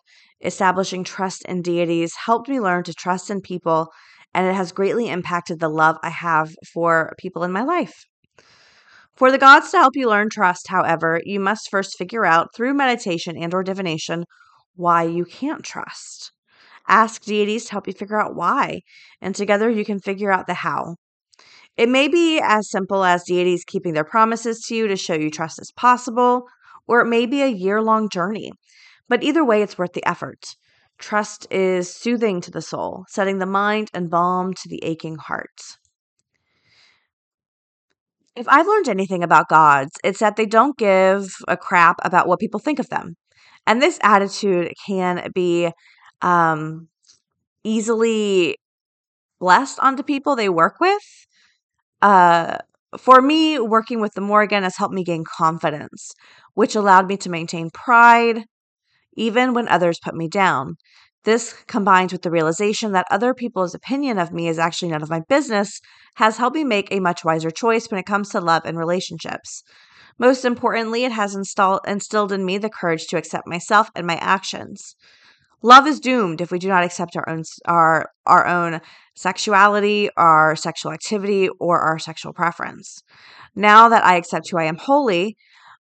Establishing 0.45 1.05
trust 1.05 1.45
in 1.47 1.63
deities 1.63 2.15
helped 2.27 2.49
me 2.49 2.61
learn 2.61 2.85
to 2.85 2.93
trust 2.93 3.31
in 3.31 3.41
people, 3.41 3.89
and 4.33 4.47
it 4.47 4.55
has 4.55 4.73
greatly 4.73 5.09
impacted 5.09 5.59
the 5.59 5.69
love 5.69 5.97
I 6.03 6.11
have 6.11 6.51
for 6.73 7.15
people 7.19 7.43
in 7.43 7.51
my 7.51 7.63
life. 7.63 8.05
For 9.17 9.31
the 9.31 9.39
gods 9.39 9.71
to 9.71 9.79
help 9.79 9.97
you 9.97 10.09
learn 10.09 10.29
trust, 10.29 10.69
however, 10.69 11.21
you 11.25 11.41
must 11.41 11.71
first 11.71 11.97
figure 11.97 12.25
out 12.25 12.49
through 12.55 12.75
meditation 12.75 13.37
and 13.37 13.55
or 13.55 13.63
divination 13.63 14.25
why 14.75 15.05
you 15.05 15.25
can't 15.25 15.63
trust. 15.63 16.33
Ask 16.89 17.23
deities 17.23 17.67
to 17.67 17.73
help 17.73 17.87
you 17.87 17.93
figure 17.93 18.21
out 18.21 18.35
why, 18.35 18.81
and 19.21 19.35
together 19.35 19.71
you 19.71 19.85
can 19.85 20.01
figure 20.01 20.31
out 20.31 20.47
the 20.47 20.55
how. 20.55 20.97
It 21.77 21.89
may 21.89 22.09
be 22.09 22.41
as 22.41 22.71
simple 22.71 23.05
as 23.05 23.25
deities 23.25 23.65
keeping 23.65 23.95
their 23.95 24.05
promises 24.05 24.61
to 24.67 24.77
you 24.77 24.87
to 24.87 24.97
show 24.97 25.15
you 25.15 25.31
trust 25.31 25.61
is 25.61 25.73
possible, 25.73 26.45
or 26.87 27.01
it 27.01 27.07
may 27.07 27.27
be 27.27 27.43
a 27.43 27.49
year 27.49 27.83
long 27.83 28.09
journey. 28.09 28.53
But 29.09 29.23
either 29.23 29.45
way, 29.45 29.63
it's 29.63 29.79
worth 29.79 29.93
the 29.93 30.07
effort. 30.07 30.57
Trust 30.99 31.47
is 31.51 31.95
soothing 31.95 32.41
to 32.43 32.51
the 32.51 32.63
soul, 32.63 33.05
setting 33.09 33.39
the 33.39 33.47
mind 33.47 33.91
and 33.93 34.11
balm 34.11 34.55
to 34.55 34.69
the 34.69 34.83
aching 34.85 35.17
heart. 35.17 35.79
If 38.37 38.49
I've 38.49 38.67
learned 38.67 38.89
anything 38.89 39.23
about 39.23 39.49
gods, 39.49 39.93
it's 40.03 40.21
that 40.21 40.37
they 40.37 40.47
don't 40.47 40.77
give 40.77 41.35
a 41.47 41.57
crap 41.57 41.97
about 42.05 42.27
what 42.27 42.41
people 42.41 42.61
think 42.61 42.79
of 42.79 42.89
them. 42.89 43.15
And 43.67 43.81
this 43.81 43.99
attitude 44.03 44.73
can 44.87 45.31
be 45.35 45.71
um, 46.23 46.89
easily 47.65 48.59
blessed 49.41 49.79
onto 49.81 50.03
people 50.03 50.37
they 50.37 50.49
work 50.49 50.81
with 50.81 51.03
uh, 52.03 52.59
for 52.99 53.21
me, 53.21 53.59
working 53.59 54.01
with 54.01 54.15
the 54.15 54.21
Morrigan 54.21 54.63
has 54.63 54.77
helped 54.77 54.95
me 54.95 55.03
gain 55.05 55.25
confidence, 55.25 56.13
which 56.55 56.75
allowed 56.77 57.09
me 57.09 57.17
to 57.19 57.31
maintain 57.31 57.71
pride 57.71 58.45
even 59.17 59.55
when 59.55 59.69
others 59.69 60.01
put 60.03 60.15
me 60.15 60.29
down. 60.29 60.77
This, 61.25 61.55
combined 61.67 62.13
with 62.13 62.23
the 62.23 62.31
realization 62.31 62.93
that 62.93 63.07
other 63.11 63.35
people's 63.35 63.75
opinion 63.75 64.19
of 64.19 64.33
me 64.33 64.49
is 64.49 64.59
actually 64.59 64.91
none 64.91 65.03
of 65.03 65.11
my 65.11 65.23
business, 65.29 65.81
has 66.17 66.37
helped 66.39 66.57
me 66.57 66.65
make 66.65 66.89
a 66.93 67.01
much 67.01 67.25
wiser 67.25 67.51
choice 67.51 67.91
when 67.91 68.01
it 68.01 68.07
comes 68.07 68.31
to 68.31 68.41
love 68.41 68.63
and 68.65 68.79
relationships. 68.79 69.63
Most 70.19 70.45
importantly, 70.45 71.05
it 71.05 71.13
has 71.13 71.35
installed, 71.35 71.81
instilled 71.87 72.33
in 72.33 72.45
me 72.45 72.59
the 72.59 72.71
courage 72.71 73.07
to 73.09 73.17
accept 73.17 73.49
myself 73.49 73.91
and 73.95 74.07
my 74.07 74.17
actions. 74.17 74.95
Love 75.63 75.87
is 75.87 75.99
doomed 75.99 76.41
if 76.41 76.53
we 76.53 76.59
do 76.59 76.69
not 76.69 76.85
accept 76.85 77.17
our 77.17 77.29
own 77.29 77.43
our 77.67 78.11
our 78.27 78.47
own 78.47 78.81
sexuality, 79.17 80.11
our 80.17 80.55
sexual 80.57 80.93
activity, 80.93 81.49
or 81.59 81.81
our 81.81 81.99
sexual 81.99 82.33
preference. 82.33 83.03
Now 83.57 83.89
that 83.89 84.05
I 84.05 84.17
accept 84.17 84.51
who 84.51 84.59
I 84.59 84.65
am 84.65 84.77
wholly, 84.77 85.37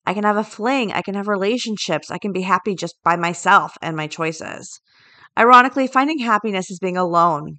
I 0.07 0.15
can 0.15 0.25
have 0.25 0.37
a 0.37 0.45
fling, 0.45 0.93
I 0.93 1.03
can 1.03 1.15
have 1.15 1.29
relationships, 1.29 2.11
I 2.11 2.19
can 2.19 2.33
be 2.33 2.43
happy 2.43 2.75
just 2.75 2.95
by 3.03 3.17
myself 3.17 3.77
and 3.83 3.97
my 3.97 4.07
choices. 4.07 4.81
Ironically, 5.39 5.87
finding 5.89 6.21
happiness 6.21 6.71
is 6.71 6.79
being 6.79 6.97
alone 6.97 7.59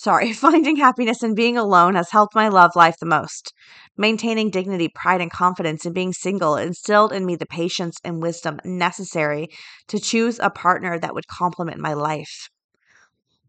sorry, 0.00 0.32
finding 0.46 0.76
happiness 0.76 1.22
in 1.22 1.34
being 1.34 1.56
alone 1.56 1.94
has 1.94 2.10
helped 2.10 2.34
my 2.34 2.48
love 2.48 2.72
life 2.74 2.96
the 3.00 3.06
most. 3.06 3.52
Maintaining 4.00 4.48
dignity, 4.48 4.88
pride, 4.88 5.20
and 5.20 5.30
confidence 5.30 5.84
in 5.84 5.92
being 5.92 6.14
single 6.14 6.56
instilled 6.56 7.12
in 7.12 7.26
me 7.26 7.36
the 7.36 7.44
patience 7.44 7.98
and 8.02 8.22
wisdom 8.22 8.58
necessary 8.64 9.48
to 9.88 9.98
choose 9.98 10.38
a 10.38 10.48
partner 10.48 10.98
that 10.98 11.12
would 11.12 11.26
complement 11.26 11.78
my 11.80 11.92
life. 11.92 12.48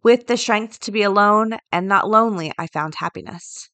With 0.03 0.27
the 0.27 0.35
strength 0.35 0.81
to 0.81 0.91
be 0.91 1.03
alone 1.03 1.51
and 1.71 1.87
not 1.87 2.09
lonely, 2.09 2.51
I 2.57 2.67
found 2.67 2.95
happiness. 2.95 3.69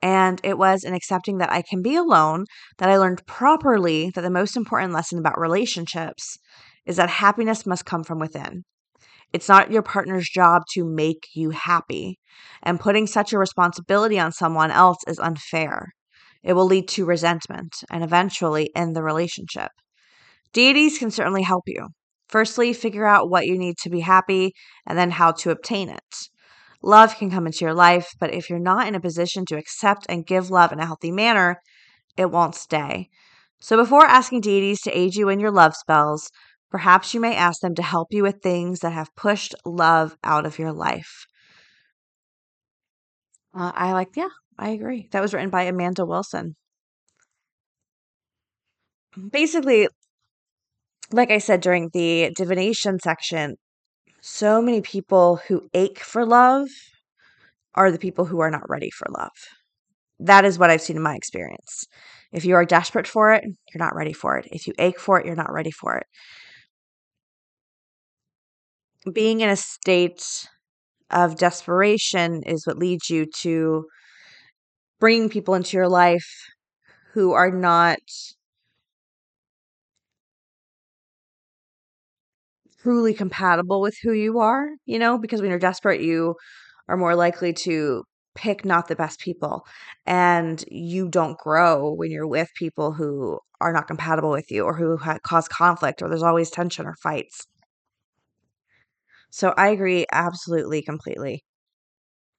And 0.00 0.40
it 0.44 0.56
was 0.56 0.84
in 0.84 0.94
accepting 0.94 1.38
that 1.38 1.50
I 1.50 1.60
can 1.60 1.82
be 1.82 1.96
alone 1.96 2.44
that 2.78 2.88
I 2.88 2.98
learned 2.98 3.26
properly 3.26 4.12
that 4.14 4.20
the 4.20 4.30
most 4.30 4.56
important 4.56 4.92
lesson 4.92 5.18
about 5.18 5.40
relationships 5.40 6.38
is 6.86 6.98
that 6.98 7.10
happiness 7.10 7.66
must 7.66 7.84
come 7.84 8.04
from 8.04 8.20
within. 8.20 8.62
It's 9.32 9.48
not 9.48 9.72
your 9.72 9.82
partner's 9.82 10.28
job 10.28 10.62
to 10.74 10.84
make 10.84 11.26
you 11.34 11.50
happy. 11.50 12.20
And 12.62 12.78
putting 12.78 13.08
such 13.08 13.32
a 13.32 13.38
responsibility 13.38 14.20
on 14.20 14.30
someone 14.30 14.70
else 14.70 14.98
is 15.08 15.18
unfair. 15.18 15.88
It 16.42 16.54
will 16.54 16.66
lead 16.66 16.88
to 16.88 17.04
resentment 17.04 17.84
and 17.90 18.02
eventually 18.02 18.70
end 18.74 18.96
the 18.96 19.02
relationship. 19.02 19.70
Deities 20.52 20.98
can 20.98 21.10
certainly 21.10 21.42
help 21.42 21.64
you. 21.66 21.88
Firstly, 22.28 22.72
figure 22.72 23.06
out 23.06 23.30
what 23.30 23.46
you 23.46 23.58
need 23.58 23.76
to 23.78 23.90
be 23.90 24.00
happy 24.00 24.52
and 24.86 24.98
then 24.98 25.10
how 25.10 25.32
to 25.32 25.50
obtain 25.50 25.88
it. 25.88 26.28
Love 26.82 27.16
can 27.16 27.30
come 27.30 27.46
into 27.46 27.64
your 27.64 27.74
life, 27.74 28.12
but 28.18 28.34
if 28.34 28.50
you're 28.50 28.58
not 28.58 28.86
in 28.86 28.94
a 28.94 29.00
position 29.00 29.44
to 29.46 29.56
accept 29.56 30.06
and 30.08 30.26
give 30.26 30.50
love 30.50 30.72
in 30.72 30.80
a 30.80 30.86
healthy 30.86 31.12
manner, 31.12 31.60
it 32.16 32.30
won't 32.30 32.54
stay. 32.54 33.08
So 33.60 33.76
before 33.76 34.06
asking 34.06 34.40
deities 34.40 34.80
to 34.82 34.98
aid 34.98 35.14
you 35.14 35.28
in 35.28 35.38
your 35.38 35.52
love 35.52 35.76
spells, 35.76 36.30
Perhaps 36.72 37.12
you 37.12 37.20
may 37.20 37.36
ask 37.36 37.60
them 37.60 37.74
to 37.74 37.82
help 37.82 38.08
you 38.12 38.22
with 38.22 38.40
things 38.40 38.80
that 38.80 38.94
have 38.94 39.14
pushed 39.14 39.54
love 39.66 40.16
out 40.24 40.46
of 40.46 40.58
your 40.58 40.72
life. 40.72 41.26
Uh, 43.54 43.72
I 43.74 43.92
like, 43.92 44.14
yeah, 44.16 44.28
I 44.58 44.70
agree. 44.70 45.08
That 45.12 45.20
was 45.22 45.32
written 45.34 45.48
by 45.50 45.62
Amanda 45.62 46.04
Wilson. 46.04 46.56
Basically, 49.30 49.88
like 51.10 51.30
I 51.30 51.38
said 51.38 51.60
during 51.60 51.90
the 51.92 52.32
divination 52.36 52.98
section, 52.98 53.56
so 54.22 54.62
many 54.62 54.82
people 54.82 55.38
who 55.48 55.68
ache 55.74 56.00
for 56.00 56.26
love 56.26 56.68
are 57.74 57.90
the 57.90 57.98
people 57.98 58.24
who 58.26 58.40
are 58.40 58.50
not 58.50 58.68
ready 58.68 58.90
for 58.90 59.06
love. 59.10 59.30
That 60.20 60.44
is 60.44 60.58
what 60.58 60.70
I've 60.70 60.82
seen 60.82 60.96
in 60.96 61.02
my 61.02 61.16
experience. 61.16 61.86
If 62.32 62.44
you 62.44 62.54
are 62.56 62.64
desperate 62.64 63.06
for 63.08 63.32
it, 63.32 63.44
you're 63.44 63.84
not 63.84 63.96
ready 63.96 64.12
for 64.12 64.38
it. 64.38 64.48
If 64.52 64.66
you 64.66 64.74
ache 64.78 65.00
for 65.00 65.20
it, 65.20 65.26
you're 65.26 65.36
not 65.36 65.52
ready 65.52 65.70
for 65.70 65.96
it. 65.96 66.06
being 69.12 69.40
in 69.40 69.48
a 69.48 69.56
state 69.56 70.48
of 71.12 71.36
desperation 71.38 72.42
is 72.44 72.66
what 72.66 72.78
leads 72.78 73.10
you 73.10 73.26
to 73.40 73.86
bringing 75.00 75.28
people 75.28 75.54
into 75.54 75.76
your 75.76 75.88
life 75.88 76.26
who 77.12 77.32
are 77.32 77.50
not 77.50 77.98
truly 82.80 83.14
compatible 83.14 83.80
with 83.80 83.94
who 84.02 84.12
you 84.12 84.38
are, 84.40 84.68
you 84.86 84.98
know, 84.98 85.18
because 85.18 85.40
when 85.40 85.50
you're 85.50 85.58
desperate, 85.58 86.00
you 86.00 86.34
are 86.88 86.96
more 86.96 87.14
likely 87.14 87.52
to 87.52 88.04
pick 88.34 88.64
not 88.64 88.88
the 88.88 88.96
best 88.96 89.20
people 89.20 89.64
and 90.06 90.64
you 90.68 91.08
don't 91.08 91.38
grow 91.38 91.92
when 91.92 92.10
you're 92.10 92.26
with 92.26 92.48
people 92.58 92.92
who 92.92 93.38
are 93.60 93.72
not 93.72 93.86
compatible 93.86 94.30
with 94.30 94.50
you 94.50 94.64
or 94.64 94.74
who 94.74 94.96
ha- 94.96 95.18
cause 95.22 95.46
conflict 95.48 96.02
or 96.02 96.08
there's 96.08 96.22
always 96.22 96.50
tension 96.50 96.86
or 96.86 96.96
fights. 97.02 97.46
So 99.32 99.52
I 99.56 99.70
agree 99.70 100.06
absolutely 100.12 100.80
completely 100.80 101.44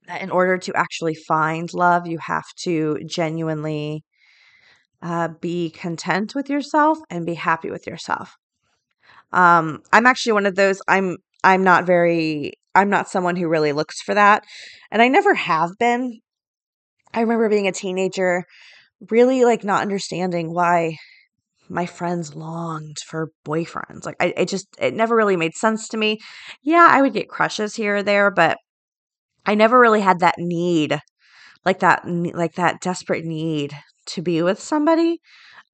that 0.08 0.22
in 0.22 0.30
order 0.32 0.58
to 0.58 0.74
actually 0.76 1.16
find 1.16 1.74
love, 1.74 2.08
you 2.08 2.18
have 2.20 2.46
to 2.64 3.00
genuinely 3.06 4.04
uh, 5.02 5.30
be 5.42 5.70
content 5.72 6.36
with 6.36 6.50
yourself 6.50 7.00
and 7.10 7.26
be 7.26 7.34
happy 7.36 7.70
with 7.70 7.88
yourself. 7.88 8.36
Um, 9.32 9.82
I'm 9.92 10.06
actually 10.06 10.34
one 10.34 10.46
of 10.46 10.56
those. 10.56 10.82
I'm 10.88 11.18
I'm 11.44 11.64
not 11.64 11.86
very. 11.86 12.54
I'm 12.76 12.90
not 12.90 13.10
someone 13.10 13.36
who 13.36 13.48
really 13.48 13.72
looks 13.72 14.02
for 14.02 14.14
that, 14.16 14.46
and 14.92 15.02
I 15.02 15.08
never 15.08 15.34
have 15.34 15.72
been. 15.80 16.20
I 17.14 17.22
remember 17.22 17.50
being 17.50 17.68
a 17.68 17.72
teenager, 17.72 18.46
really 19.12 19.46
like 19.46 19.64
not 19.64 19.84
understanding 19.84 20.54
why 20.54 20.98
my 21.70 21.86
friends 21.86 22.36
longed 22.36 22.98
for 23.08 23.32
boyfriends. 23.46 24.06
Like 24.06 24.18
I, 24.20 24.34
it 24.38 24.48
just 24.50 24.68
it 24.80 24.94
never 24.94 25.16
really 25.16 25.38
made 25.38 25.56
sense 25.56 25.88
to 25.90 25.98
me. 25.98 26.20
Yeah, 26.64 26.88
I 26.90 27.02
would 27.02 27.14
get 27.14 27.30
crushes 27.30 27.76
here 27.76 27.98
or 27.98 28.04
there, 28.04 28.32
but 28.32 28.58
I 29.46 29.56
never 29.56 29.80
really 29.80 30.02
had 30.02 30.20
that 30.20 30.36
need, 30.38 31.00
like 31.66 31.80
that, 31.80 32.04
like 32.08 32.56
that 32.56 32.82
desperate 32.82 33.26
need 33.26 33.74
to 34.08 34.22
be 34.22 34.42
with 34.44 34.60
somebody. 34.60 35.22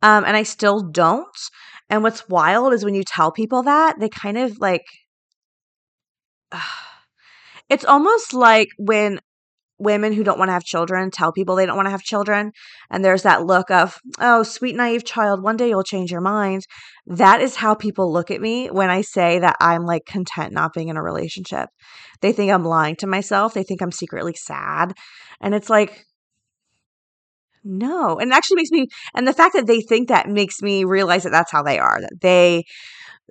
Um, 0.04 0.26
and 0.26 0.38
I 0.38 0.44
still 0.44 0.82
don't. 0.82 1.28
And 1.90 2.04
what's 2.04 2.30
wild 2.30 2.74
is 2.74 2.86
when 2.86 2.96
you 2.96 3.04
tell 3.04 3.32
people 3.32 3.64
that, 3.64 4.00
they 4.00 4.10
kind 4.10 4.38
of 4.38 4.60
like, 4.60 4.86
uh, 6.52 6.60
it's 7.70 7.86
almost 7.86 8.34
like 8.34 8.70
when 8.78 9.20
women 9.80 10.14
who 10.14 10.24
don't 10.24 10.38
want 10.38 10.50
to 10.50 10.54
have 10.54 10.64
children 10.64 11.10
tell 11.10 11.32
people 11.32 11.56
they 11.56 11.66
don't 11.66 11.76
want 11.76 11.88
to 11.88 11.92
have 11.92 12.04
children. 12.04 12.52
And 12.92 13.04
there's 13.04 13.24
that 13.24 13.46
look 13.46 13.72
of, 13.72 14.00
oh, 14.20 14.44
sweet, 14.44 14.76
naive 14.76 15.06
child, 15.06 15.42
one 15.42 15.58
day 15.58 15.70
you'll 15.70 15.84
change 15.84 16.12
your 16.12 16.22
mind. 16.22 16.64
That 17.08 17.42
is 17.42 17.56
how 17.56 17.74
people 17.74 18.12
look 18.12 18.30
at 18.30 18.42
me 18.42 18.68
when 18.68 18.90
I 18.90 19.02
say 19.02 19.40
that 19.40 19.56
I'm 19.60 19.86
like 19.86 20.06
content 20.06 20.54
not 20.54 20.74
being 20.74 20.90
in 20.90 20.98
a 20.98 21.04
relationship. 21.04 21.70
They 22.22 22.34
think 22.34 22.52
I'm 22.52 22.66
lying 22.66 22.98
to 22.98 23.08
myself. 23.08 23.54
They 23.54 23.64
think 23.64 23.82
I'm 23.82 23.92
secretly 23.92 24.36
sad. 24.36 24.94
And 25.42 25.56
it's 25.56 25.70
like, 25.70 26.06
no. 27.64 28.18
And 28.20 28.32
it 28.32 28.36
actually 28.36 28.58
makes 28.58 28.72
me, 28.72 28.88
and 29.16 29.28
the 29.28 29.34
fact 29.34 29.56
that 29.56 29.68
they 29.68 29.82
think 29.82 30.10
that 30.10 30.28
makes 30.28 30.62
me 30.62 30.84
realize 30.84 31.24
that 31.24 31.32
that's 31.32 31.52
how 31.52 31.64
they 31.64 31.80
are, 31.80 32.02
that 32.02 32.22
they, 32.22 32.64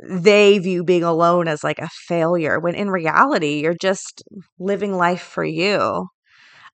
they 0.03 0.59
view 0.59 0.85
being 0.85 1.03
alone 1.03 1.49
as 1.49 1.65
like 1.65 1.79
a 1.79 1.89
failure 1.89 2.61
when 2.61 2.75
in 2.75 2.89
reality 2.89 3.61
you're 3.61 3.75
just 3.75 4.23
living 4.59 4.97
life 4.97 5.23
for 5.23 5.45
you 5.45 6.07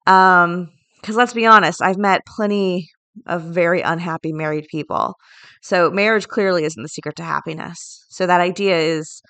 um, 0.06 0.70
because 1.00 1.16
let's 1.16 1.34
be 1.34 1.46
honest, 1.46 1.82
I've 1.82 1.99
met 1.99 2.23
plenty 2.26 2.88
of 3.26 3.42
very 3.42 3.82
unhappy 3.82 4.32
married 4.32 4.66
people. 4.70 5.14
So 5.62 5.90
marriage 5.90 6.28
clearly 6.28 6.64
isn't 6.64 6.82
the 6.82 6.88
secret 6.88 7.16
to 7.16 7.23
happiness. 7.23 8.04
So 8.08 8.26
that 8.26 8.40
idea 8.40 8.76
is 8.78 9.23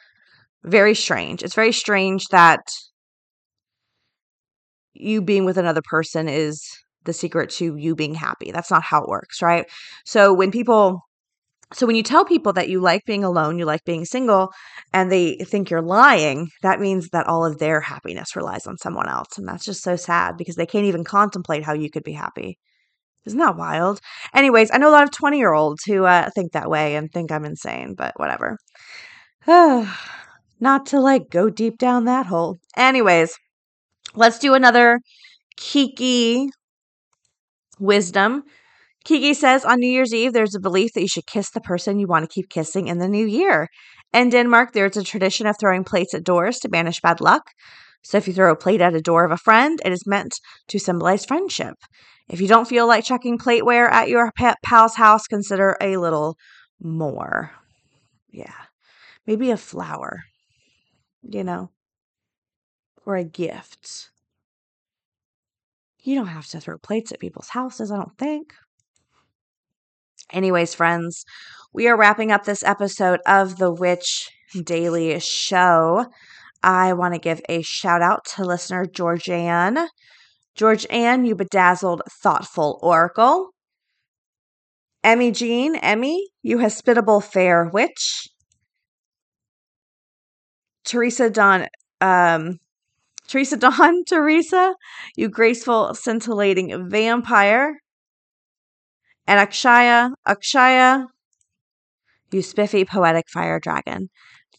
very 0.64 0.94
strange. 0.94 1.42
It's 1.42 1.54
very 1.54 1.72
strange 1.72 2.26
that 2.30 2.62
you 4.94 5.20
being 5.20 5.44
with 5.44 5.58
another 5.58 5.82
person 5.90 6.28
is 6.28 6.64
the 7.04 7.12
secret 7.12 7.50
to 7.50 7.76
you 7.76 7.94
being 7.94 8.14
happy. 8.14 8.50
That's 8.50 8.70
not 8.70 8.82
how 8.82 9.02
it 9.02 9.08
works, 9.08 9.42
right? 9.42 9.66
So 10.04 10.32
when 10.32 10.50
people 10.50 11.00
so 11.72 11.86
when 11.86 11.96
you 11.96 12.02
tell 12.02 12.24
people 12.24 12.52
that 12.52 12.68
you 12.68 12.80
like 12.80 13.04
being 13.06 13.24
alone, 13.24 13.58
you 13.58 13.64
like 13.64 13.84
being 13.84 14.04
single, 14.04 14.52
and 14.92 15.10
they 15.10 15.36
think 15.36 15.70
you're 15.70 15.82
lying, 15.82 16.50
that 16.62 16.80
means 16.80 17.08
that 17.10 17.26
all 17.26 17.44
of 17.44 17.58
their 17.58 17.80
happiness 17.80 18.36
relies 18.36 18.66
on 18.66 18.76
someone 18.76 19.08
else. 19.08 19.38
And 19.38 19.48
that's 19.48 19.64
just 19.64 19.82
so 19.82 19.96
sad 19.96 20.36
because 20.36 20.56
they 20.56 20.66
can't 20.66 20.84
even 20.86 21.04
contemplate 21.04 21.64
how 21.64 21.72
you 21.72 21.90
could 21.90 22.04
be 22.04 22.12
happy. 22.12 22.58
Isn't 23.24 23.38
that 23.38 23.56
wild? 23.56 24.00
Anyways, 24.34 24.70
I 24.72 24.78
know 24.78 24.90
a 24.90 24.92
lot 24.92 25.04
of 25.04 25.10
20 25.10 25.38
year 25.38 25.52
olds 25.52 25.84
who 25.84 26.04
uh, 26.04 26.30
think 26.34 26.52
that 26.52 26.68
way 26.68 26.96
and 26.96 27.10
think 27.10 27.32
I'm 27.32 27.44
insane, 27.44 27.94
but 27.94 28.12
whatever. 28.16 28.58
Not 29.46 30.86
to 30.86 31.00
like 31.00 31.30
go 31.30 31.50
deep 31.50 31.78
down 31.78 32.04
that 32.04 32.26
hole. 32.26 32.58
Anyways, 32.76 33.36
let's 34.14 34.38
do 34.38 34.54
another 34.54 35.00
Kiki 35.56 36.50
wisdom 37.78 38.44
Kiki 39.04 39.34
says 39.34 39.64
on 39.66 39.80
New 39.80 39.90
Year's 39.90 40.14
Eve, 40.14 40.32
there's 40.32 40.54
a 40.54 40.60
belief 40.60 40.92
that 40.94 41.02
you 41.02 41.08
should 41.08 41.26
kiss 41.26 41.50
the 41.50 41.60
person 41.60 41.98
you 41.98 42.06
want 42.06 42.24
to 42.24 42.34
keep 42.34 42.48
kissing 42.48 42.88
in 42.88 42.98
the 42.98 43.08
new 43.08 43.26
year. 43.26 43.68
In 44.14 44.30
Denmark, 44.30 44.72
there's 44.72 44.96
a 44.96 45.04
tradition 45.04 45.46
of 45.46 45.56
throwing 45.58 45.84
plates 45.84 46.14
at 46.14 46.24
doors 46.24 46.58
to 46.60 46.68
banish 46.68 47.00
bad 47.02 47.20
luck. 47.20 47.50
So 48.02 48.16
if 48.16 48.26
you 48.26 48.34
throw 48.34 48.52
a 48.52 48.56
plate 48.56 48.80
at 48.80 48.94
a 48.94 49.00
door 49.00 49.24
of 49.24 49.30
a 49.30 49.36
friend, 49.36 49.78
it 49.84 49.92
is 49.92 50.06
meant 50.06 50.40
to 50.68 50.78
symbolize 50.78 51.24
friendship. 51.24 51.74
If 52.28 52.40
you 52.40 52.48
don't 52.48 52.68
feel 52.68 52.86
like 52.86 53.04
chucking 53.04 53.38
plateware 53.38 53.90
at 53.90 54.08
your 54.08 54.30
pal's 54.64 54.94
house, 54.94 55.26
consider 55.26 55.76
a 55.80 55.98
little 55.98 56.36
more. 56.80 57.50
Yeah. 58.30 58.54
Maybe 59.26 59.50
a 59.50 59.56
flower, 59.56 60.24
you 61.22 61.44
know, 61.44 61.70
or 63.04 63.16
a 63.16 63.24
gift. 63.24 64.10
You 66.02 66.14
don't 66.14 66.26
have 66.26 66.46
to 66.48 66.60
throw 66.60 66.78
plates 66.78 67.12
at 67.12 67.20
people's 67.20 67.48
houses, 67.48 67.90
I 67.90 67.96
don't 67.96 68.16
think. 68.18 68.54
Anyways, 70.32 70.74
friends, 70.74 71.24
we 71.72 71.86
are 71.86 71.96
wrapping 71.96 72.32
up 72.32 72.44
this 72.44 72.62
episode 72.62 73.20
of 73.26 73.58
the 73.58 73.70
Witch 73.70 74.30
Daily 74.62 75.18
Show. 75.20 76.06
I 76.62 76.94
want 76.94 77.14
to 77.14 77.20
give 77.20 77.42
a 77.48 77.62
shout 77.62 78.00
out 78.00 78.24
to 78.36 78.44
listener 78.44 78.86
George 78.86 79.28
Ann. 79.28 79.88
George 80.54 80.86
Ann, 80.88 81.24
you 81.24 81.34
bedazzled, 81.34 82.02
thoughtful 82.22 82.78
oracle. 82.82 83.50
Emmy 85.02 85.30
Jean, 85.30 85.76
Emmy, 85.76 86.28
you 86.42 86.60
hospitable, 86.60 87.20
fair 87.20 87.68
witch. 87.70 88.28
Teresa 90.84 91.28
Don, 91.28 91.66
um, 92.00 92.58
Teresa 93.28 93.56
Don, 93.58 94.04
Teresa, 94.08 94.74
you 95.16 95.28
graceful, 95.28 95.94
scintillating 95.94 96.88
vampire. 96.88 97.80
And 99.26 99.40
Akshaya, 99.40 100.12
Akshaya, 100.26 101.06
you 102.30 102.42
spiffy 102.42 102.84
poetic 102.84 103.28
fire 103.28 103.58
dragon. 103.58 104.10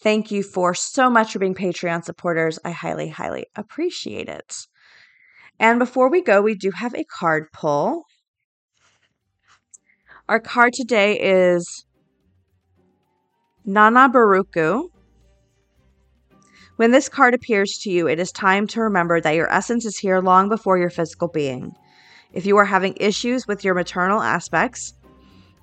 Thank 0.01 0.31
you 0.31 0.43
for 0.43 0.73
so 0.73 1.09
much 1.09 1.33
for 1.33 1.39
being 1.39 1.55
Patreon 1.55 2.03
supporters. 2.03 2.59
I 2.63 2.71
highly, 2.71 3.09
highly 3.09 3.47
appreciate 3.55 4.29
it. 4.29 4.67
And 5.59 5.79
before 5.79 6.09
we 6.09 6.21
go, 6.21 6.41
we 6.41 6.55
do 6.55 6.71
have 6.71 6.93
a 6.95 7.03
card 7.03 7.47
pull. 7.53 8.05
Our 10.27 10.39
card 10.39 10.73
today 10.73 11.19
is 11.19 11.85
Nana 13.63 14.09
Buruku. 14.09 14.89
When 16.77 16.91
this 16.91 17.07
card 17.07 17.33
appears 17.33 17.77
to 17.83 17.89
you, 17.89 18.07
it 18.07 18.19
is 18.19 18.31
time 18.31 18.67
to 18.67 18.81
remember 18.81 19.21
that 19.21 19.35
your 19.35 19.51
essence 19.51 19.85
is 19.85 19.97
here 19.97 20.19
long 20.19 20.49
before 20.49 20.77
your 20.77 20.89
physical 20.89 21.29
being. 21.29 21.73
If 22.33 22.45
you 22.45 22.57
are 22.57 22.65
having 22.65 22.95
issues 22.99 23.47
with 23.47 23.63
your 23.63 23.73
maternal 23.73 24.21
aspects, 24.21 24.93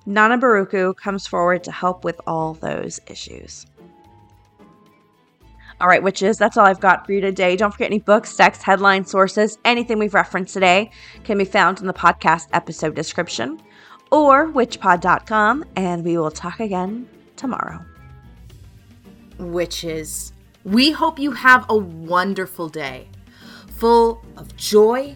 Nana 0.05 0.37
Buruku 0.37 0.95
comes 0.95 1.27
forward 1.27 1.63
to 1.63 1.71
help 1.71 2.03
with 2.03 2.19
all 2.27 2.55
those 2.55 2.99
issues. 3.07 3.65
All 5.79 5.87
right, 5.87 6.03
witches, 6.03 6.37
that's 6.37 6.55
all 6.55 6.65
I've 6.65 6.79
got 6.79 7.05
for 7.05 7.13
you 7.13 7.21
today. 7.21 7.55
Don't 7.55 7.71
forget 7.71 7.87
any 7.87 7.99
books, 7.99 8.35
text, 8.35 8.63
headline 8.63 9.05
sources, 9.05 9.57
anything 9.65 9.99
we've 9.99 10.13
referenced 10.13 10.53
today 10.53 10.91
can 11.23 11.37
be 11.37 11.45
found 11.45 11.79
in 11.79 11.87
the 11.87 11.93
podcast 11.93 12.47
episode 12.53 12.95
description 12.95 13.61
or 14.11 14.47
witchpod.com, 14.47 15.65
and 15.75 16.05
we 16.05 16.17
will 16.17 16.31
talk 16.31 16.59
again 16.59 17.07
tomorrow. 17.35 17.83
Witches, 19.39 20.31
we 20.63 20.91
hope 20.91 21.17
you 21.17 21.31
have 21.31 21.65
a 21.67 21.75
wonderful 21.75 22.69
day 22.69 23.07
full 23.67 24.23
of 24.37 24.55
joy 24.55 25.15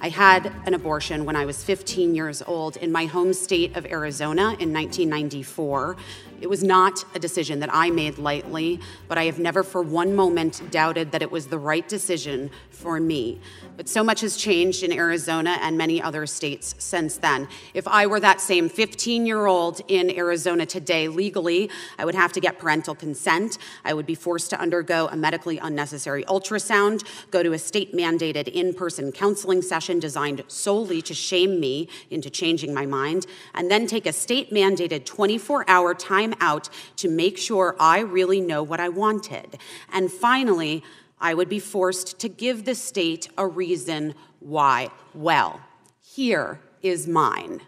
I 0.00 0.10
had 0.10 0.52
an 0.66 0.74
abortion 0.74 1.24
when 1.24 1.36
I 1.36 1.46
was 1.46 1.64
15 1.64 2.14
years 2.14 2.42
old 2.42 2.76
in 2.76 2.92
my 2.92 3.06
home 3.06 3.32
state 3.32 3.76
of 3.76 3.86
Arizona 3.86 4.54
in 4.60 4.72
1994. 4.72 5.96
It 6.40 6.48
was 6.48 6.62
not 6.62 7.04
a 7.14 7.18
decision 7.18 7.60
that 7.60 7.70
I 7.72 7.90
made 7.90 8.18
lightly, 8.18 8.80
but 9.08 9.16
I 9.16 9.24
have 9.24 9.38
never 9.38 9.62
for 9.62 9.82
one 9.82 10.14
moment 10.14 10.62
doubted 10.70 11.12
that 11.12 11.22
it 11.22 11.30
was 11.30 11.46
the 11.46 11.58
right 11.58 11.86
decision 11.88 12.50
for 12.70 13.00
me. 13.00 13.40
But 13.76 13.88
so 13.88 14.04
much 14.04 14.20
has 14.20 14.36
changed 14.36 14.82
in 14.82 14.92
Arizona 14.92 15.58
and 15.60 15.78
many 15.78 16.00
other 16.00 16.26
states 16.26 16.74
since 16.78 17.16
then. 17.16 17.48
If 17.74 17.88
I 17.88 18.06
were 18.06 18.20
that 18.20 18.40
same 18.40 18.68
15 18.68 19.26
year 19.26 19.46
old 19.46 19.80
in 19.88 20.10
Arizona 20.10 20.66
today 20.66 21.08
legally, 21.08 21.70
I 21.98 22.04
would 22.04 22.14
have 22.14 22.32
to 22.32 22.40
get 22.40 22.58
parental 22.58 22.94
consent. 22.94 23.58
I 23.84 23.94
would 23.94 24.06
be 24.06 24.14
forced 24.14 24.50
to 24.50 24.60
undergo 24.60 25.08
a 25.08 25.16
medically 25.16 25.58
unnecessary 25.58 26.24
ultrasound, 26.24 27.04
go 27.30 27.42
to 27.42 27.52
a 27.52 27.58
state 27.58 27.94
mandated 27.94 28.48
in 28.48 28.74
person 28.74 29.12
counseling 29.12 29.62
session 29.62 29.98
designed 29.98 30.42
solely 30.48 31.00
to 31.02 31.14
shame 31.14 31.60
me 31.60 31.88
into 32.10 32.30
changing 32.30 32.74
my 32.74 32.86
mind, 32.86 33.26
and 33.54 33.70
then 33.70 33.86
take 33.86 34.06
a 34.06 34.12
state 34.12 34.50
mandated 34.50 35.04
24 35.04 35.68
hour 35.68 35.94
time 35.94 36.25
out 36.40 36.68
to 36.96 37.08
make 37.08 37.38
sure 37.38 37.76
I 37.78 38.00
really 38.00 38.40
know 38.40 38.62
what 38.62 38.80
I 38.80 38.88
wanted. 38.88 39.58
And 39.92 40.10
finally, 40.10 40.82
I 41.20 41.34
would 41.34 41.48
be 41.48 41.60
forced 41.60 42.18
to 42.20 42.28
give 42.28 42.64
the 42.64 42.74
state 42.74 43.28
a 43.38 43.46
reason 43.46 44.14
why. 44.40 44.90
Well, 45.14 45.60
here 46.02 46.60
is 46.82 47.06
mine. 47.06 47.62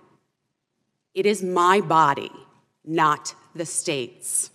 It 1.15 1.27
is 1.27 1.43
my 1.43 1.81
body, 1.81 2.33
not 2.85 3.35
the 3.55 3.67
state's. 3.67 4.51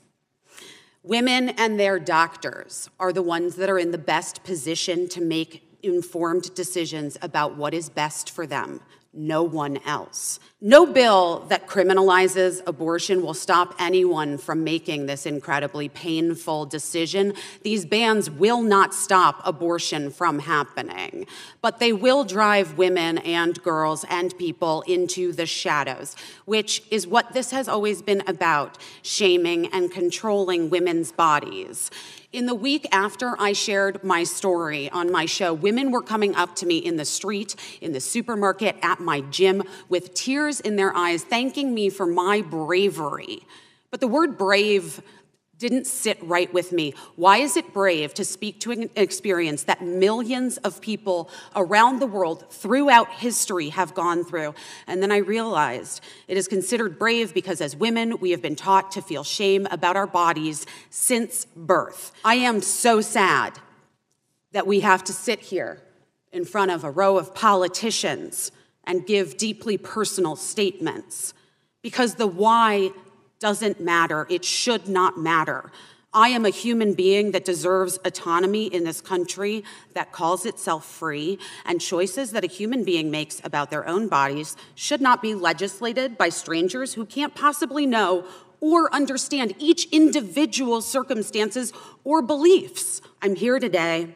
Women 1.02 1.50
and 1.50 1.78
their 1.78 2.00
doctors 2.00 2.90
are 3.00 3.12
the 3.12 3.22
ones 3.22 3.56
that 3.56 3.70
are 3.70 3.80
in 3.80 3.92
the 3.92 3.98
best 3.98 4.44
position 4.44 5.10
to 5.10 5.22
make 5.22 5.78
informed 5.84 6.56
decisions 6.56 7.18
about 7.22 7.58
what 7.58 7.74
is 7.74 7.90
best 7.90 8.30
for 8.30 8.48
them, 8.48 8.80
no 9.14 9.44
one 9.44 9.78
else. 9.86 10.40
No 10.60 10.86
bill 10.86 11.46
that 11.50 11.68
criminalizes 11.68 12.62
abortion 12.66 13.22
will 13.22 13.34
stop 13.34 13.76
anyone 13.78 14.38
from 14.38 14.64
making 14.64 15.06
this 15.06 15.26
incredibly 15.26 15.90
painful 15.90 16.66
decision. 16.66 17.34
These 17.64 17.86
bans 17.86 18.30
will 18.30 18.62
not 18.62 18.94
stop 18.94 19.42
abortion 19.46 20.10
from 20.10 20.40
happening, 20.40 21.28
but 21.62 21.80
they 21.80 21.94
will 21.94 22.24
drive 22.24 22.78
women 22.78 23.18
and 23.20 23.62
girls 23.62 24.06
and 24.10 24.36
people 24.38 24.84
into 24.88 25.32
the 25.34 25.46
shadows, 25.46 26.16
which 26.46 26.82
is 26.90 27.06
what 27.06 27.34
this 27.34 27.52
has 27.52 27.68
always 27.68 28.02
been 28.02 28.24
about 28.26 28.78
shaming 29.02 29.68
and 29.68 29.92
controlling 29.92 30.70
women's 30.70 31.12
bodies. 31.12 31.92
In 32.34 32.48
the 32.48 32.56
week 32.56 32.88
after 32.92 33.40
I 33.40 33.54
shared 33.54 34.04
my 34.04 34.24
story 34.24 34.90
on 34.90 35.12
my 35.12 35.28
show, 35.28 35.54
women 35.54 35.92
were 35.92 36.02
coming 36.02 36.34
up 36.34 36.56
to 36.56 36.66
me 36.66 36.80
in 36.80 36.96
the 36.96 37.06
street, 37.06 37.56
in 37.80 37.92
the 37.92 38.00
supermarket, 38.00 38.76
at 38.82 39.00
my 39.04 39.22
gym 39.22 39.64
with 39.90 40.14
tears 40.14 40.60
in 40.60 40.76
their 40.76 40.96
eyes, 40.96 41.24
thanking 41.24 41.74
me 41.74 41.90
for 41.90 42.06
my 42.06 42.42
bravery. 42.42 43.46
But 43.92 44.00
the 44.00 44.08
word 44.08 44.38
brave 44.38 45.02
didn't 45.64 45.88
sit 45.88 46.22
right 46.24 46.54
with 46.54 46.74
me. 46.74 46.94
Why 47.16 47.38
is 47.38 47.56
it 47.56 47.74
brave 47.74 48.14
to 48.16 48.26
speak 48.26 48.60
to 48.62 48.72
an 48.72 48.90
experience 48.98 49.64
that 49.64 49.82
millions 49.82 50.58
of 50.58 50.82
people 50.82 51.30
around 51.56 52.00
the 52.00 52.06
world 52.06 52.52
throughout 52.52 53.10
history 53.12 53.70
have 53.70 53.94
gone 53.94 54.26
through? 54.26 54.56
And 54.88 55.02
then 55.02 55.10
I 55.12 55.18
realized 55.18 56.02
it 56.28 56.36
is 56.36 56.50
considered 56.50 57.00
brave 57.00 57.34
because 57.34 57.62
as 57.62 57.78
women, 57.78 58.20
we 58.20 58.32
have 58.32 58.42
been 58.42 58.58
taught 58.58 58.92
to 58.92 59.02
feel 59.02 59.24
shame 59.24 59.66
about 59.72 59.96
our 59.96 60.08
bodies 60.08 60.66
since 60.90 61.46
birth. 61.56 62.12
I 62.26 62.36
am 62.36 62.62
so 62.62 63.00
sad 63.00 63.58
that 64.52 64.68
we 64.68 64.82
have 64.82 65.04
to 65.06 65.14
sit 65.14 65.40
here 65.40 65.82
in 66.34 66.44
front 66.44 66.72
of 66.72 66.84
a 66.84 66.92
row 66.92 67.18
of 67.18 67.34
politicians 67.34 68.52
and 68.86 69.06
give 69.06 69.38
deeply 69.38 69.78
personal 69.78 70.36
statements 70.36 71.34
because 71.82 72.16
the 72.16 72.28
why 72.28 72.92
doesn't 73.40 73.82
matter. 73.82 74.26
It 74.30 74.46
should 74.46 74.88
not 74.88 75.18
matter. 75.18 75.72
I 76.14 76.30
am 76.30 76.46
a 76.46 76.50
human 76.50 76.94
being 76.94 77.32
that 77.32 77.44
deserves 77.44 77.98
autonomy 78.06 78.68
in 78.68 78.84
this 78.84 79.02
country 79.02 79.64
that 79.96 80.12
calls 80.12 80.46
itself 80.46 80.86
free, 80.86 81.40
and 81.66 81.82
choices 81.82 82.32
that 82.32 82.44
a 82.44 82.48
human 82.48 82.84
being 82.84 83.10
makes 83.10 83.42
about 83.44 83.72
their 83.72 83.88
own 83.88 84.08
bodies 84.08 84.56
should 84.76 85.02
not 85.02 85.24
be 85.24 85.34
legislated 85.34 86.18
by 86.18 86.30
strangers 86.30 86.94
who 86.94 87.06
can't 87.06 87.34
possibly 87.34 87.88
know 87.88 88.26
or 88.62 88.94
understand 88.94 89.56
each 89.58 89.86
individual's 89.92 90.88
circumstances 90.88 91.74
or 92.04 92.22
beliefs. 92.22 93.02
I'm 93.22 93.36
here 93.36 93.60
today 93.60 94.16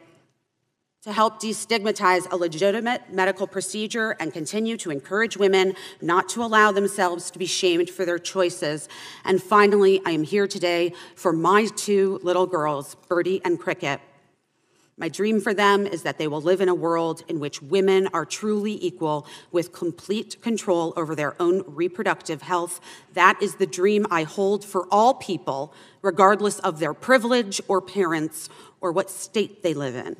to 1.02 1.12
help 1.12 1.40
destigmatize 1.40 2.28
a 2.32 2.36
legitimate 2.36 3.12
medical 3.12 3.46
procedure 3.46 4.16
and 4.18 4.32
continue 4.32 4.76
to 4.76 4.90
encourage 4.90 5.36
women 5.36 5.74
not 6.00 6.28
to 6.28 6.42
allow 6.42 6.72
themselves 6.72 7.30
to 7.30 7.38
be 7.38 7.46
shamed 7.46 7.88
for 7.88 8.04
their 8.04 8.18
choices. 8.18 8.88
And 9.24 9.40
finally, 9.40 10.02
I 10.04 10.10
am 10.10 10.24
here 10.24 10.48
today 10.48 10.92
for 11.14 11.32
my 11.32 11.66
two 11.76 12.18
little 12.24 12.46
girls, 12.46 12.96
Birdie 13.08 13.40
and 13.44 13.60
Cricket. 13.60 14.00
My 14.96 15.08
dream 15.08 15.40
for 15.40 15.54
them 15.54 15.86
is 15.86 16.02
that 16.02 16.18
they 16.18 16.26
will 16.26 16.42
live 16.42 16.60
in 16.60 16.68
a 16.68 16.74
world 16.74 17.22
in 17.28 17.38
which 17.38 17.62
women 17.62 18.08
are 18.12 18.24
truly 18.24 18.84
equal 18.84 19.24
with 19.52 19.72
complete 19.72 20.42
control 20.42 20.92
over 20.96 21.14
their 21.14 21.40
own 21.40 21.62
reproductive 21.64 22.42
health. 22.42 22.80
That 23.12 23.40
is 23.40 23.54
the 23.54 23.66
dream 23.66 24.04
I 24.10 24.24
hold 24.24 24.64
for 24.64 24.88
all 24.90 25.14
people, 25.14 25.72
regardless 26.02 26.58
of 26.58 26.80
their 26.80 26.92
privilege 26.92 27.60
or 27.68 27.80
parents 27.80 28.48
or 28.80 28.90
what 28.90 29.08
state 29.08 29.62
they 29.62 29.74
live 29.74 29.94
in. 29.94 30.16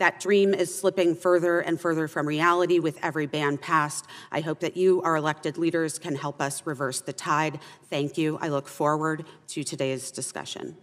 That 0.00 0.18
dream 0.18 0.54
is 0.54 0.74
slipping 0.74 1.14
further 1.14 1.60
and 1.60 1.78
further 1.78 2.08
from 2.08 2.26
reality 2.26 2.78
with 2.78 2.98
every 3.02 3.26
ban 3.26 3.58
passed. 3.58 4.06
I 4.32 4.40
hope 4.40 4.60
that 4.60 4.74
you, 4.74 5.02
our 5.02 5.14
elected 5.14 5.58
leaders, 5.58 5.98
can 5.98 6.16
help 6.16 6.40
us 6.40 6.66
reverse 6.66 7.02
the 7.02 7.12
tide. 7.12 7.60
Thank 7.90 8.16
you. 8.16 8.38
I 8.40 8.48
look 8.48 8.66
forward 8.66 9.26
to 9.48 9.62
today's 9.62 10.10
discussion. 10.10 10.78